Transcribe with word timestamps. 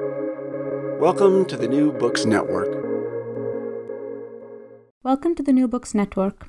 Welcome 0.00 1.44
to 1.44 1.56
the 1.56 1.68
New 1.68 1.92
Books 1.92 2.24
Network. 2.26 2.84
Welcome 5.04 5.36
to 5.36 5.42
the 5.44 5.52
New 5.52 5.68
Books 5.68 5.94
Network. 5.94 6.48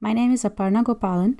My 0.00 0.12
name 0.12 0.32
is 0.32 0.44
Aparna 0.44 0.84
Gopalan, 0.84 1.38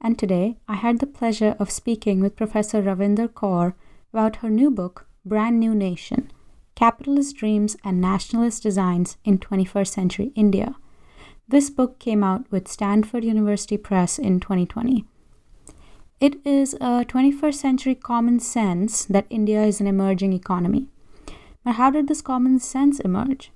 and 0.00 0.18
today 0.18 0.56
I 0.66 0.76
had 0.76 1.00
the 1.00 1.06
pleasure 1.06 1.56
of 1.58 1.70
speaking 1.70 2.20
with 2.20 2.36
Professor 2.36 2.82
Ravinder 2.82 3.28
Kaur 3.28 3.74
about 4.14 4.36
her 4.36 4.48
new 4.48 4.70
book, 4.70 5.06
Brand 5.26 5.60
New 5.60 5.74
Nation 5.74 6.30
Capitalist 6.74 7.36
Dreams 7.36 7.76
and 7.84 8.00
Nationalist 8.00 8.62
Designs 8.62 9.18
in 9.26 9.36
21st 9.36 9.88
Century 9.88 10.32
India. 10.34 10.74
This 11.48 11.68
book 11.68 11.98
came 11.98 12.24
out 12.24 12.50
with 12.50 12.66
Stanford 12.66 13.24
University 13.24 13.76
Press 13.76 14.18
in 14.18 14.40
2020. 14.40 15.04
It 16.20 16.44
is 16.44 16.74
a 16.74 17.04
21st 17.04 17.54
century 17.54 17.94
common 17.94 18.40
sense 18.40 19.04
that 19.04 19.28
India 19.30 19.62
is 19.62 19.80
an 19.80 19.86
emerging 19.86 20.32
economy. 20.32 20.88
But 21.62 21.76
how 21.76 21.90
did 21.90 22.08
this 22.08 22.22
common 22.22 22.58
sense 22.58 22.98
emerge? 22.98 23.52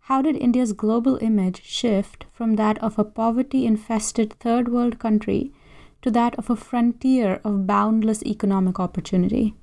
How 0.00 0.20
did 0.20 0.36
India's 0.36 0.74
global 0.74 1.16
image 1.22 1.62
shift 1.64 2.26
from 2.30 2.56
that 2.56 2.76
of 2.82 2.98
a 2.98 3.04
poverty 3.04 3.64
infested 3.64 4.34
third 4.34 4.68
world 4.68 4.98
country 4.98 5.50
to 6.02 6.10
that 6.10 6.34
of 6.34 6.50
a 6.50 6.56
frontier 6.56 7.40
of 7.42 7.66
boundless 7.66 8.22
economic 8.24 8.78
opportunity? 8.78 9.54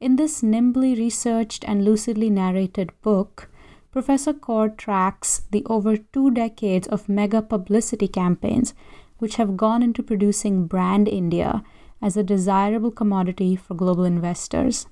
In 0.00 0.16
this 0.16 0.42
nimbly 0.42 0.94
researched 0.94 1.62
and 1.68 1.84
lucidly 1.84 2.30
narrated 2.30 2.90
book, 3.02 3.50
Professor 3.92 4.32
Kaur 4.32 4.74
tracks 4.74 5.42
the 5.50 5.62
over 5.66 5.98
two 5.98 6.30
decades 6.30 6.88
of 6.88 7.06
mega 7.06 7.42
publicity 7.42 8.08
campaigns 8.08 8.72
which 9.18 9.36
have 9.36 9.56
gone 9.56 9.82
into 9.82 10.02
producing 10.02 10.66
brand 10.66 11.08
India 11.08 11.62
as 12.00 12.16
a 12.16 12.22
desirable 12.22 12.90
commodity 12.90 13.56
for 13.56 13.74
global 13.74 14.04
investors. 14.04 14.86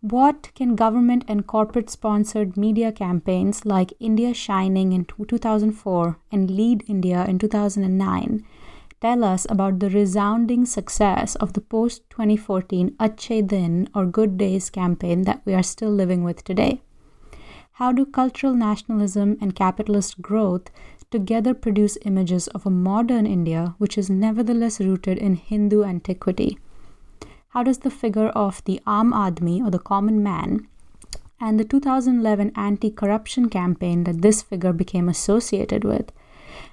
What 0.00 0.50
can 0.54 0.74
government 0.74 1.24
and 1.28 1.46
corporate 1.46 1.88
sponsored 1.88 2.56
media 2.56 2.90
campaigns 2.90 3.64
like 3.64 3.92
India 4.00 4.34
Shining 4.34 4.92
in 4.92 5.04
2004 5.04 6.18
and 6.32 6.50
Lead 6.50 6.84
India 6.88 7.24
in 7.24 7.38
2009 7.38 8.44
tell 9.00 9.24
us 9.24 9.46
about 9.50 9.80
the 9.80 9.90
resounding 9.90 10.64
success 10.64 11.34
of 11.36 11.52
the 11.52 11.60
post 11.60 12.08
2014 12.10 12.90
Achhe 13.00 13.46
Din 13.46 13.88
or 13.94 14.06
Good 14.06 14.38
Days 14.38 14.70
campaign 14.70 15.22
that 15.22 15.42
we 15.44 15.54
are 15.54 15.62
still 15.62 15.90
living 15.90 16.22
with 16.22 16.44
today? 16.44 16.82
How 17.72 17.90
do 17.90 18.04
cultural 18.04 18.54
nationalism 18.54 19.38
and 19.40 19.56
capitalist 19.56 20.22
growth 20.22 20.70
together 21.12 21.54
produce 21.54 21.96
images 22.02 22.48
of 22.48 22.66
a 22.66 22.70
modern 22.70 23.26
India 23.26 23.74
which 23.78 23.96
is 23.96 24.10
nevertheless 24.10 24.80
rooted 24.80 25.18
in 25.18 25.36
Hindu 25.36 25.84
antiquity? 25.84 26.58
how 27.52 27.62
does 27.62 27.78
the 27.80 27.90
figure 27.90 28.28
of 28.28 28.64
the 28.64 28.80
Aam 28.86 29.12
Aadmi 29.12 29.62
or 29.62 29.70
the 29.70 29.78
common 29.78 30.22
man 30.22 30.66
and 31.38 31.60
the 31.60 31.64
2011 31.64 32.50
anti 32.56 32.90
corruption 32.90 33.50
campaign 33.50 34.04
that 34.04 34.22
this 34.22 34.40
figure 34.40 34.72
became 34.72 35.08
associated 35.08 35.84
with 35.84 36.12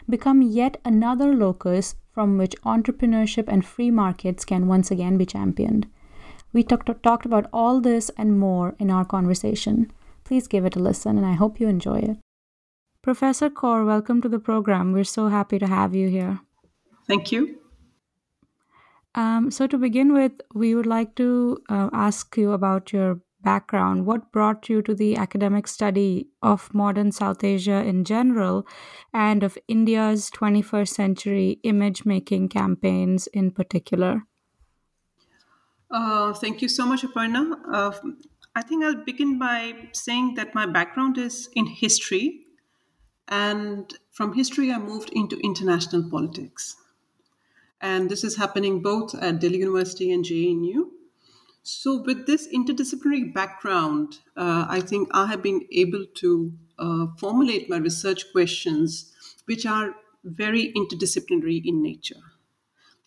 become 0.09 0.41
yet 0.41 0.79
another 0.85 1.33
locus 1.35 1.95
from 2.13 2.37
which 2.37 2.55
entrepreneurship 2.61 3.45
and 3.49 3.65
free 3.65 3.91
markets 3.91 4.45
can 4.45 4.67
once 4.67 4.89
again 4.89 5.17
be 5.17 5.25
championed? 5.25 5.85
We 6.53 6.63
talked, 6.63 6.89
talked 7.03 7.25
about 7.25 7.47
all 7.51 7.81
this 7.81 8.09
and 8.17 8.39
more 8.39 8.75
in 8.79 8.89
our 8.89 9.03
conversation. 9.05 9.91
Please 10.23 10.47
give 10.47 10.65
it 10.65 10.75
a 10.77 10.79
listen, 10.79 11.17
and 11.17 11.25
I 11.25 11.33
hope 11.33 11.59
you 11.59 11.67
enjoy 11.67 11.99
it. 11.99 12.17
Professor 13.01 13.49
Kaur, 13.49 13.85
welcome 13.85 14.21
to 14.21 14.27
the 14.27 14.39
program. 14.39 14.91
We're 14.91 15.05
so 15.05 15.27
happy 15.27 15.57
to 15.57 15.67
have 15.67 15.95
you 15.95 16.09
here. 16.09 16.41
Thank 17.07 17.31
you. 17.31 17.59
Um, 19.15 19.51
so, 19.51 19.67
to 19.67 19.77
begin 19.77 20.13
with, 20.13 20.33
we 20.53 20.75
would 20.75 20.85
like 20.85 21.15
to 21.15 21.59
uh, 21.69 21.89
ask 21.93 22.35
you 22.37 22.51
about 22.51 22.91
your 22.91 23.21
background. 23.41 24.05
What 24.05 24.31
brought 24.31 24.69
you 24.69 24.81
to 24.81 24.93
the 24.93 25.15
academic 25.15 25.67
study 25.67 26.27
of 26.41 26.73
modern 26.73 27.11
South 27.11 27.43
Asia 27.43 27.83
in 27.83 28.03
general 28.03 28.67
and 29.13 29.43
of 29.43 29.57
India's 29.67 30.29
21st 30.31 30.89
century 30.89 31.59
image 31.63 32.05
making 32.05 32.49
campaigns 32.49 33.27
in 33.27 33.51
particular? 33.51 34.23
Uh, 35.89 36.33
thank 36.33 36.61
you 36.61 36.67
so 36.67 36.85
much, 36.85 37.01
Aparna. 37.01 37.57
Uh, 37.73 37.91
I 38.55 38.61
think 38.61 38.83
I'll 38.83 39.03
begin 39.03 39.39
by 39.39 39.89
saying 39.93 40.35
that 40.35 40.53
my 40.53 40.65
background 40.65 41.17
is 41.17 41.49
in 41.55 41.65
history, 41.65 42.45
and 43.29 43.93
from 44.11 44.33
history, 44.33 44.71
I 44.71 44.79
moved 44.79 45.11
into 45.13 45.39
international 45.39 46.09
politics. 46.09 46.75
And 47.79 48.09
this 48.09 48.23
is 48.23 48.35
happening 48.35 48.81
both 48.81 49.15
at 49.15 49.39
Delhi 49.39 49.59
University 49.59 50.11
and 50.11 50.25
JNU. 50.25 50.89
So, 51.61 52.01
with 52.01 52.25
this 52.25 52.47
interdisciplinary 52.47 53.31
background, 53.33 54.19
uh, 54.35 54.65
I 54.67 54.81
think 54.81 55.09
I 55.13 55.27
have 55.27 55.43
been 55.43 55.65
able 55.71 56.05
to 56.15 56.51
uh, 56.79 57.07
formulate 57.17 57.69
my 57.69 57.77
research 57.77 58.31
questions, 58.31 59.13
which 59.45 59.65
are 59.65 59.95
very 60.23 60.73
interdisciplinary 60.73 61.61
in 61.63 61.83
nature. 61.83 62.23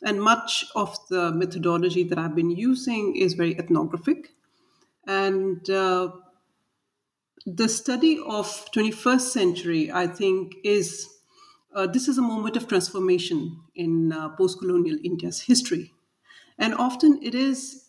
And 0.05 0.23
much 0.23 0.65
of 0.77 0.97
the 1.09 1.33
methodology 1.33 2.05
that 2.05 2.19
I've 2.19 2.37
been 2.37 2.51
using 2.51 3.17
is 3.17 3.35
very 3.35 3.59
ethnographic. 3.59 4.31
And 5.07 5.69
uh, 5.69 6.13
the 7.47 7.69
study 7.69 8.19
of 8.25 8.47
21st 8.73 9.21
century, 9.21 9.91
I 9.91 10.07
think, 10.07 10.55
is 10.65 11.09
uh, 11.75 11.87
this 11.87 12.07
is 12.07 12.19
a 12.19 12.23
moment 12.23 12.57
of 12.57 12.69
transformation 12.69 13.61
in 13.75 14.13
uh, 14.13 14.29
post 14.31 14.59
colonial 14.59 14.99
India's 15.03 15.41
history. 15.41 15.93
And 16.59 16.75
often 16.75 17.19
it 17.23 17.35
is 17.35 17.87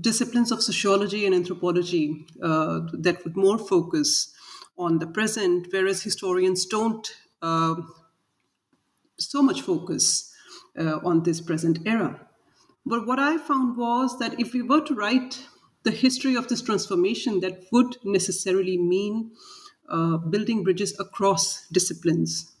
disciplines 0.00 0.50
of 0.50 0.62
sociology 0.62 1.26
and 1.26 1.34
anthropology 1.34 2.26
uh, 2.42 2.80
that 2.92 3.22
would 3.24 3.36
more 3.36 3.58
focus 3.58 4.34
on 4.78 4.98
the 4.98 5.06
present, 5.06 5.68
whereas 5.70 6.02
historians 6.02 6.66
don't 6.66 7.08
uh, 7.42 7.74
so 9.18 9.42
much 9.42 9.62
focus 9.62 10.32
uh, 10.78 11.00
on 11.04 11.22
this 11.22 11.40
present 11.40 11.80
era. 11.86 12.26
But 12.86 13.06
what 13.06 13.18
I 13.18 13.36
found 13.36 13.76
was 13.76 14.18
that 14.18 14.40
if 14.40 14.52
we 14.52 14.62
were 14.62 14.80
to 14.80 14.94
write 14.94 15.44
the 15.88 15.96
history 15.96 16.34
of 16.36 16.48
this 16.48 16.60
transformation, 16.60 17.40
that 17.40 17.64
would 17.72 17.96
necessarily 18.04 18.76
mean 18.76 19.30
uh, 19.88 20.18
building 20.18 20.62
bridges 20.62 20.94
across 21.00 21.66
disciplines 21.68 22.52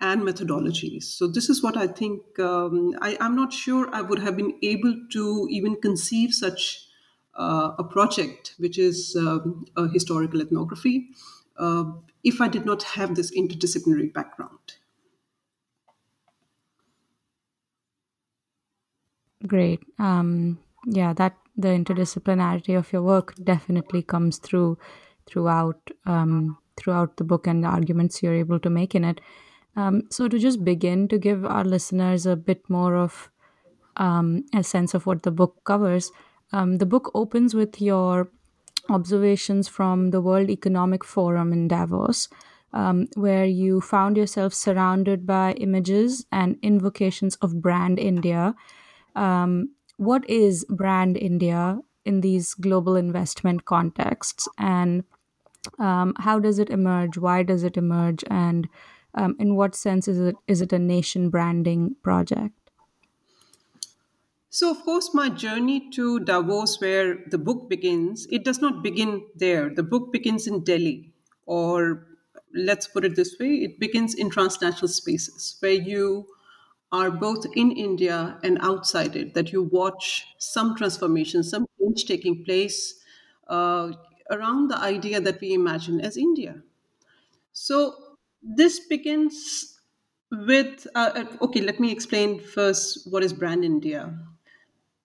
and 0.00 0.22
methodologies. 0.22 1.04
So, 1.04 1.28
this 1.28 1.48
is 1.48 1.62
what 1.62 1.76
I 1.76 1.86
think. 1.86 2.38
Um, 2.40 2.96
I, 3.00 3.16
am 3.20 3.36
not 3.36 3.52
sure 3.52 3.88
I 3.94 4.00
would 4.00 4.18
have 4.18 4.36
been 4.36 4.58
able 4.62 4.96
to 5.12 5.46
even 5.48 5.76
conceive 5.80 6.34
such 6.34 6.88
uh, 7.38 7.70
a 7.78 7.84
project, 7.84 8.54
which 8.58 8.78
is 8.78 9.14
um, 9.16 9.64
a 9.76 9.86
historical 9.88 10.40
ethnography, 10.42 11.10
uh, 11.56 11.84
if 12.24 12.40
I 12.40 12.48
did 12.48 12.66
not 12.66 12.82
have 12.82 13.14
this 13.14 13.30
interdisciplinary 13.30 14.12
background. 14.12 14.74
Great. 19.46 19.80
Um, 20.00 20.58
yeah, 20.86 21.12
that 21.12 21.36
the 21.56 21.68
interdisciplinarity 21.68 22.76
of 22.76 22.92
your 22.92 23.02
work 23.02 23.34
definitely 23.42 24.02
comes 24.02 24.38
through 24.38 24.78
throughout 25.26 25.90
um, 26.06 26.58
throughout 26.76 27.16
the 27.16 27.24
book 27.24 27.46
and 27.46 27.64
the 27.64 27.68
arguments 27.68 28.22
you're 28.22 28.34
able 28.34 28.58
to 28.58 28.70
make 28.70 28.94
in 28.94 29.04
it. 29.04 29.20
Um, 29.76 30.02
so, 30.10 30.28
to 30.28 30.38
just 30.38 30.64
begin 30.64 31.08
to 31.08 31.18
give 31.18 31.44
our 31.44 31.64
listeners 31.64 32.26
a 32.26 32.36
bit 32.36 32.68
more 32.68 32.94
of 32.96 33.30
um, 33.96 34.44
a 34.54 34.62
sense 34.62 34.94
of 34.94 35.06
what 35.06 35.22
the 35.22 35.30
book 35.30 35.62
covers, 35.64 36.12
um, 36.52 36.78
the 36.78 36.86
book 36.86 37.10
opens 37.14 37.54
with 37.54 37.80
your 37.80 38.28
observations 38.88 39.66
from 39.66 40.10
the 40.10 40.20
World 40.20 40.50
Economic 40.50 41.04
Forum 41.04 41.52
in 41.52 41.68
Davos, 41.68 42.28
um, 42.72 43.08
where 43.14 43.44
you 43.44 43.80
found 43.80 44.16
yourself 44.16 44.52
surrounded 44.52 45.26
by 45.26 45.52
images 45.52 46.26
and 46.30 46.56
invocations 46.62 47.36
of 47.36 47.60
brand 47.60 47.98
India. 47.98 48.54
Um, 49.16 49.70
what 49.96 50.28
is 50.28 50.64
brand 50.68 51.16
India 51.16 51.80
in 52.04 52.20
these 52.20 52.54
global 52.54 52.96
investment 52.96 53.64
contexts, 53.64 54.48
and 54.58 55.04
um, 55.78 56.14
how 56.18 56.38
does 56.38 56.58
it 56.58 56.70
emerge? 56.70 57.18
Why 57.18 57.42
does 57.42 57.62
it 57.62 57.76
emerge? 57.76 58.24
And 58.30 58.68
um, 59.14 59.36
in 59.38 59.54
what 59.56 59.74
sense 59.74 60.08
is 60.08 60.18
it 60.20 60.36
is 60.46 60.60
it 60.60 60.72
a 60.72 60.78
nation 60.78 61.30
branding 61.30 61.96
project? 62.02 62.54
So, 64.50 64.70
of 64.70 64.82
course, 64.84 65.12
my 65.12 65.28
journey 65.30 65.90
to 65.90 66.20
Davos, 66.20 66.80
where 66.80 67.24
the 67.26 67.38
book 67.38 67.68
begins, 67.68 68.26
it 68.30 68.44
does 68.44 68.60
not 68.60 68.82
begin 68.82 69.26
there. 69.34 69.68
The 69.68 69.82
book 69.82 70.12
begins 70.12 70.46
in 70.46 70.62
Delhi, 70.62 71.12
or 71.44 72.06
let's 72.54 72.86
put 72.86 73.04
it 73.04 73.16
this 73.16 73.36
way 73.40 73.54
it 73.64 73.80
begins 73.80 74.14
in 74.14 74.30
transnational 74.30 74.86
spaces 74.86 75.56
where 75.58 75.72
you 75.72 76.26
are 76.98 77.10
both 77.10 77.46
in 77.62 77.72
India 77.72 78.38
and 78.42 78.58
outside 78.60 79.16
it, 79.16 79.34
that 79.34 79.52
you 79.52 79.62
watch 79.62 80.26
some 80.38 80.76
transformation, 80.76 81.42
some 81.42 81.66
change 81.80 82.04
taking 82.06 82.44
place 82.44 82.78
uh, 83.48 83.92
around 84.30 84.68
the 84.70 84.78
idea 84.78 85.20
that 85.20 85.40
we 85.40 85.52
imagine 85.54 86.00
as 86.00 86.16
India. 86.16 86.62
So, 87.52 87.94
this 88.42 88.80
begins 88.88 89.80
with 90.30 90.86
uh, 90.94 91.10
uh, 91.14 91.26
okay 91.46 91.60
let 91.60 91.78
me 91.80 91.92
explain 91.92 92.40
first 92.40 93.08
what 93.10 93.22
is 93.22 93.32
brand 93.32 93.64
india 93.64 94.00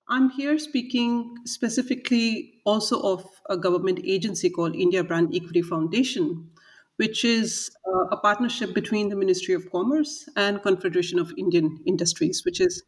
I'm 0.07 0.29
here 0.31 0.57
speaking 0.57 1.37
specifically 1.45 2.61
also 2.65 2.99
of 3.01 3.25
a 3.49 3.55
government 3.55 3.99
agency 4.03 4.49
called 4.49 4.75
India 4.75 5.03
Brand 5.03 5.33
Equity 5.35 5.61
Foundation, 5.61 6.49
which 6.99 7.23
is 7.23 7.71
uh, 7.87 8.07
a 8.11 8.17
partnership 8.17 8.73
between 8.73 9.07
the 9.07 9.15
Ministry 9.15 9.53
of 9.53 9.71
Commerce 9.71 10.27
and 10.35 10.61
Confederation 10.61 11.17
of 11.17 11.31
Indian 11.37 11.79
Industries, 11.85 12.43
which 12.43 12.59
is 12.59 12.83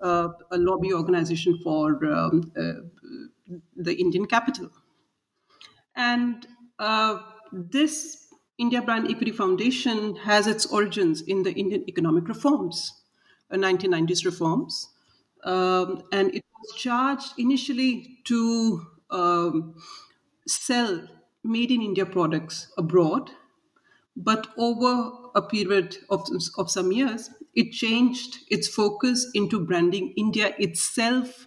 uh, 0.00 0.28
a 0.52 0.58
lobby 0.58 0.92
organization 0.92 1.58
for 1.64 2.04
um, 2.06 2.52
uh, 2.56 2.74
the 3.76 3.94
Indian 3.94 4.26
capital. 4.26 4.70
And 5.96 6.46
uh, 6.78 7.18
this 7.52 8.28
India 8.58 8.80
Brand 8.80 9.10
Equity 9.10 9.32
Foundation 9.32 10.14
has 10.16 10.46
its 10.46 10.66
origins 10.66 11.22
in 11.22 11.42
the 11.42 11.52
Indian 11.52 11.84
economic 11.88 12.28
reforms, 12.28 12.92
the 13.50 13.56
1990s 13.56 14.24
reforms. 14.24 14.88
Um, 15.42 16.02
and 16.12 16.32
it 16.32 16.44
was 16.60 16.80
charged 16.80 17.32
initially 17.38 18.18
to 18.26 18.86
um, 19.10 19.74
sell 20.46 21.08
made 21.42 21.72
in 21.72 21.82
India 21.82 22.06
products 22.06 22.72
abroad. 22.78 23.30
But 24.18 24.48
over 24.58 25.12
a 25.36 25.42
period 25.42 25.96
of, 26.10 26.26
of 26.58 26.70
some 26.70 26.90
years, 26.92 27.30
it 27.54 27.72
changed 27.72 28.38
its 28.50 28.68
focus 28.68 29.30
into 29.32 29.64
branding 29.64 30.12
India 30.16 30.54
itself 30.58 31.46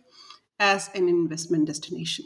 as 0.59 0.89
an 0.95 1.09
investment 1.09 1.67
destination. 1.67 2.25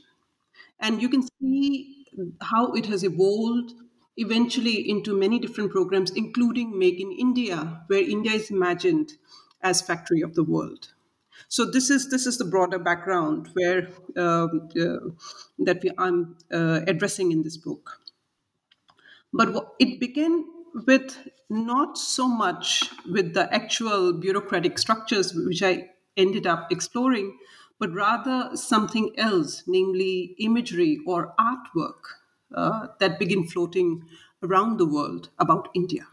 And 0.80 1.02
you 1.02 1.10
can 1.10 1.24
see 1.42 2.06
how 2.42 2.74
it 2.74 2.86
has 2.88 3.04
evolved 3.04 3.74
eventually 4.18 4.88
into 4.90 5.18
many 5.18 5.40
different 5.40 5.72
programs, 5.72 6.12
including 6.12 6.78
Make 6.78 7.00
in 7.00 7.12
India, 7.12 7.84
where 7.88 8.02
India 8.02 8.34
is 8.34 8.52
imagined 8.52 9.14
as 9.62 9.82
factory 9.82 10.22
of 10.22 10.36
the 10.36 10.44
world. 10.44 10.94
So 11.50 11.66
this 11.66 11.90
is 11.90 12.10
this 12.10 12.26
is 12.26 12.38
the 12.38 12.46
broader 12.46 12.80
background 12.80 13.50
where 13.54 13.90
um, 14.18 14.70
uh, 14.80 15.10
that 15.60 15.80
we, 15.84 15.92
I'm 15.98 16.38
uh, 16.52 16.82
addressing 16.88 17.32
in 17.32 17.44
this 17.44 17.58
book. 17.58 18.00
But 19.36 19.76
it 19.80 20.00
began 20.00 20.46
with 20.88 21.18
not 21.50 21.98
so 21.98 22.28
much 22.28 22.90
with 23.06 23.34
the 23.34 23.54
actual 23.54 24.14
bureaucratic 24.14 24.80
structures 24.80 25.34
which 25.34 25.62
I 25.62 25.90
ended 26.16 26.48
up 26.48 26.72
exploring, 26.72 27.38
but 27.78 27.92
rather 27.94 28.56
something 28.56 29.12
else, 29.18 29.64
namely 29.68 30.36
imagery 30.40 31.00
or 31.06 31.34
artwork 31.38 32.00
uh, 32.56 32.88
that 33.02 33.20
begin 33.20 33.46
floating 33.46 34.06
around 34.42 34.78
the 34.78 34.86
world 34.86 35.30
about 35.38 35.68
India. 35.76 36.08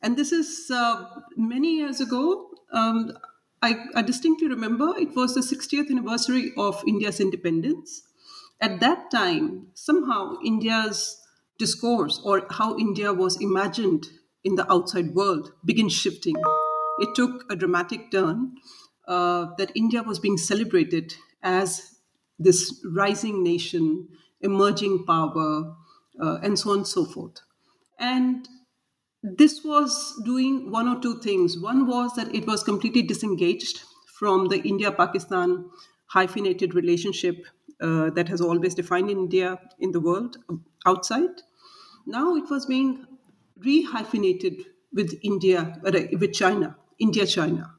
And 0.00 0.16
this 0.16 0.30
is 0.30 0.70
uh, 0.72 1.06
many 1.36 1.78
years 1.78 2.00
ago. 2.00 2.50
Um, 2.72 3.12
I, 3.62 3.86
I, 3.96 4.02
distinctly 4.02 4.46
remember 4.46 4.94
it 4.96 5.16
was 5.16 5.34
the 5.34 5.40
60th 5.40 5.90
anniversary 5.90 6.52
of 6.56 6.80
India's 6.86 7.18
independence. 7.18 8.02
At 8.60 8.78
that 8.80 9.10
time, 9.10 9.68
somehow 9.74 10.36
India's 10.44 11.17
discourse 11.58 12.20
or 12.24 12.46
how 12.50 12.76
India 12.78 13.12
was 13.12 13.40
imagined 13.40 14.06
in 14.44 14.54
the 14.54 14.70
outside 14.72 15.14
world 15.14 15.52
began 15.64 15.88
shifting. 15.88 16.36
It 17.00 17.14
took 17.14 17.44
a 17.50 17.56
dramatic 17.56 18.10
turn 18.10 18.56
uh, 19.06 19.46
that 19.58 19.72
India 19.74 20.02
was 20.02 20.18
being 20.18 20.36
celebrated 20.36 21.14
as 21.42 21.98
this 22.38 22.84
rising 22.84 23.42
nation, 23.42 24.08
emerging 24.40 25.04
power, 25.06 25.76
uh, 26.20 26.38
and 26.42 26.58
so 26.58 26.70
on 26.70 26.78
and 26.78 26.86
so 26.86 27.04
forth. 27.04 27.40
And 27.98 28.48
this 29.22 29.64
was 29.64 30.20
doing 30.24 30.70
one 30.70 30.88
or 30.88 31.00
two 31.00 31.20
things. 31.20 31.58
One 31.58 31.86
was 31.86 32.14
that 32.16 32.34
it 32.34 32.46
was 32.46 32.62
completely 32.62 33.02
disengaged 33.02 33.82
from 34.18 34.48
the 34.48 34.60
India 34.62 34.92
Pakistan 34.92 35.68
hyphenated 36.06 36.74
relationship 36.74 37.44
uh, 37.80 38.10
that 38.10 38.28
has 38.28 38.40
always 38.40 38.74
defined 38.74 39.10
India 39.10 39.60
in 39.78 39.92
the 39.92 40.00
world 40.00 40.36
outside. 40.86 41.42
Now 42.08 42.34
it 42.36 42.48
was 42.48 42.64
being 42.64 43.06
rehyphenated 43.60 44.64
with 44.94 45.18
India, 45.22 45.78
uh, 45.84 45.92
with 46.18 46.32
China, 46.32 46.76
India 46.98 47.26
China. 47.26 47.74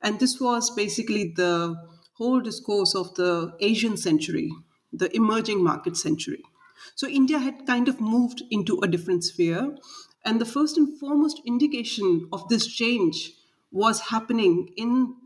And 0.00 0.20
this 0.20 0.40
was 0.40 0.70
basically 0.70 1.32
the 1.34 1.76
whole 2.14 2.40
discourse 2.40 2.94
of 2.94 3.16
the 3.16 3.56
Asian 3.58 3.96
century, 3.96 4.52
the 4.92 5.14
emerging 5.16 5.64
market 5.64 5.96
century. 5.96 6.44
So 6.94 7.08
India 7.08 7.40
had 7.40 7.66
kind 7.66 7.88
of 7.88 8.00
moved 8.00 8.42
into 8.48 8.78
a 8.80 8.86
different 8.86 9.24
sphere. 9.24 9.76
And 10.24 10.40
the 10.40 10.44
first 10.44 10.76
and 10.76 10.96
foremost 11.00 11.40
indication 11.44 12.28
of 12.32 12.48
this 12.48 12.64
change 12.66 13.32
was 13.72 14.00
happening 14.14 14.72
in 14.76 15.16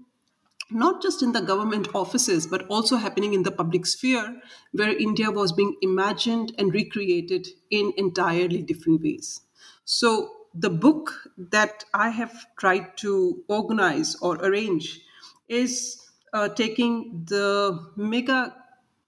not 0.74 1.02
just 1.02 1.22
in 1.22 1.32
the 1.32 1.40
government 1.40 1.88
offices, 1.94 2.46
but 2.46 2.66
also 2.68 2.96
happening 2.96 3.34
in 3.34 3.42
the 3.42 3.50
public 3.50 3.86
sphere, 3.86 4.40
where 4.72 4.96
India 4.96 5.30
was 5.30 5.52
being 5.52 5.76
imagined 5.82 6.54
and 6.58 6.72
recreated 6.72 7.48
in 7.70 7.92
entirely 7.96 8.62
different 8.62 9.02
ways. 9.02 9.40
So, 9.84 10.46
the 10.54 10.70
book 10.70 11.28
that 11.38 11.84
I 11.94 12.10
have 12.10 12.46
tried 12.58 12.96
to 12.98 13.42
organize 13.48 14.16
or 14.16 14.36
arrange 14.36 15.00
is 15.48 15.98
uh, 16.34 16.48
taking 16.50 17.24
the 17.26 17.90
mega 17.96 18.54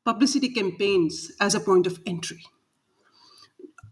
publicity 0.04 0.48
campaigns 0.50 1.32
as 1.40 1.54
a 1.54 1.60
point 1.60 1.86
of 1.86 2.00
entry. 2.06 2.42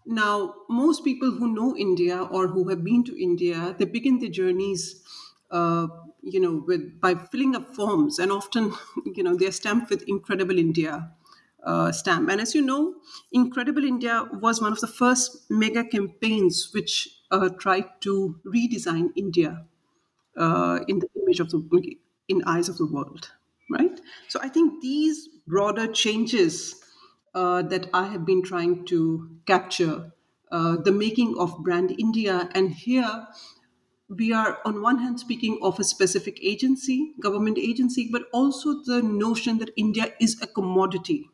Now, 0.07 0.55
most 0.69 1.05
people 1.05 1.31
who 1.31 1.53
know 1.53 1.77
India 1.77 2.23
or 2.23 2.49
who 2.49 2.69
have 2.69 2.83
been 2.85 3.05
to 3.05 3.21
India, 3.23 3.75
they 3.79 3.85
begin 3.85 4.19
their 4.19 4.31
journeys, 4.31 5.03
uh, 5.51 5.87
you 6.23 6.41
know, 6.41 6.63
with 6.67 7.01
by 7.01 7.15
filling 7.15 7.55
up 7.57 7.75
forms, 7.75 8.19
and 8.19 8.33
often, 8.33 8.73
you 9.15 9.23
know, 9.23 9.37
they're 9.37 9.53
stamped 9.53 9.91
with 9.91 10.03
"Incredible 10.09 10.59
India." 10.59 11.13
Uh, 11.65 11.93
stamp. 11.93 12.29
And 12.29 12.41
as 12.41 12.57
you 12.57 12.61
know, 12.63 12.97
Incredible 13.31 13.85
India 13.85 14.29
was 14.33 14.61
one 14.61 14.73
of 14.73 14.81
the 14.81 14.89
first 14.89 15.49
mega 15.49 15.85
campaigns 15.85 16.71
which 16.75 17.09
uh, 17.31 17.51
tried 17.51 18.01
to 18.01 18.41
redesign 18.45 19.11
India 19.15 19.65
uh, 20.37 20.81
in 20.89 20.99
the 20.99 21.09
image 21.23 21.41
of 21.41 21.51
the 21.51 21.97
in 22.29 22.43
eyes 22.45 22.69
of 22.69 22.79
the 22.79 22.87
world, 22.87 23.31
right? 23.71 24.01
So 24.29 24.41
I 24.43 24.49
think 24.49 24.81
these 24.81 25.29
broader 25.47 25.87
changes 25.87 26.83
uh, 27.35 27.63
that 27.63 27.89
I 27.93 28.07
have 28.09 28.25
been 28.25 28.43
trying 28.43 28.85
to 28.87 29.37
capture 29.47 30.13
uh, 30.51 30.77
the 30.77 30.93
making 30.93 31.37
of 31.39 31.63
brand 31.63 31.95
India. 31.99 32.49
And 32.55 32.71
here 32.73 33.27
we 34.19 34.33
are, 34.33 34.61
on 34.65 34.83
one 34.83 34.99
hand, 34.99 35.21
speaking 35.21 35.59
of 35.63 35.79
a 35.81 35.85
specific 35.85 36.39
agency, 36.43 37.15
government 37.21 37.59
agency, 37.59 38.09
but 38.11 38.25
also 38.33 38.83
the 38.83 39.03
notion 39.03 39.59
that 39.59 39.71
India 39.77 40.13
is 40.21 40.41
a 40.43 40.47
commodity, 40.47 41.31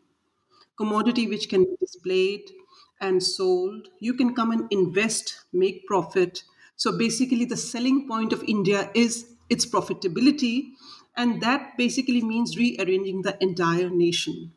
commodity 0.76 1.26
which 1.28 1.48
can 1.48 1.64
be 1.64 1.76
displayed 1.80 2.52
and 3.00 3.22
sold. 3.22 3.88
You 4.00 4.14
can 4.14 4.35
come 4.35 4.50
and 4.52 4.66
invest, 4.73 5.44
make 5.52 5.87
profit. 5.87 6.44
So 6.76 6.97
basically, 6.97 7.44
the 7.44 7.56
selling 7.56 8.08
point 8.08 8.32
of 8.32 8.44
India 8.44 8.90
is 8.94 9.35
its 9.50 9.66
profitability. 9.66 10.73
And 11.16 11.42
that 11.42 11.76
basically 11.78 12.23
means 12.23 12.56
rearranging 12.58 13.23
the 13.23 13.42
entire 13.42 13.90
nation 13.90 14.52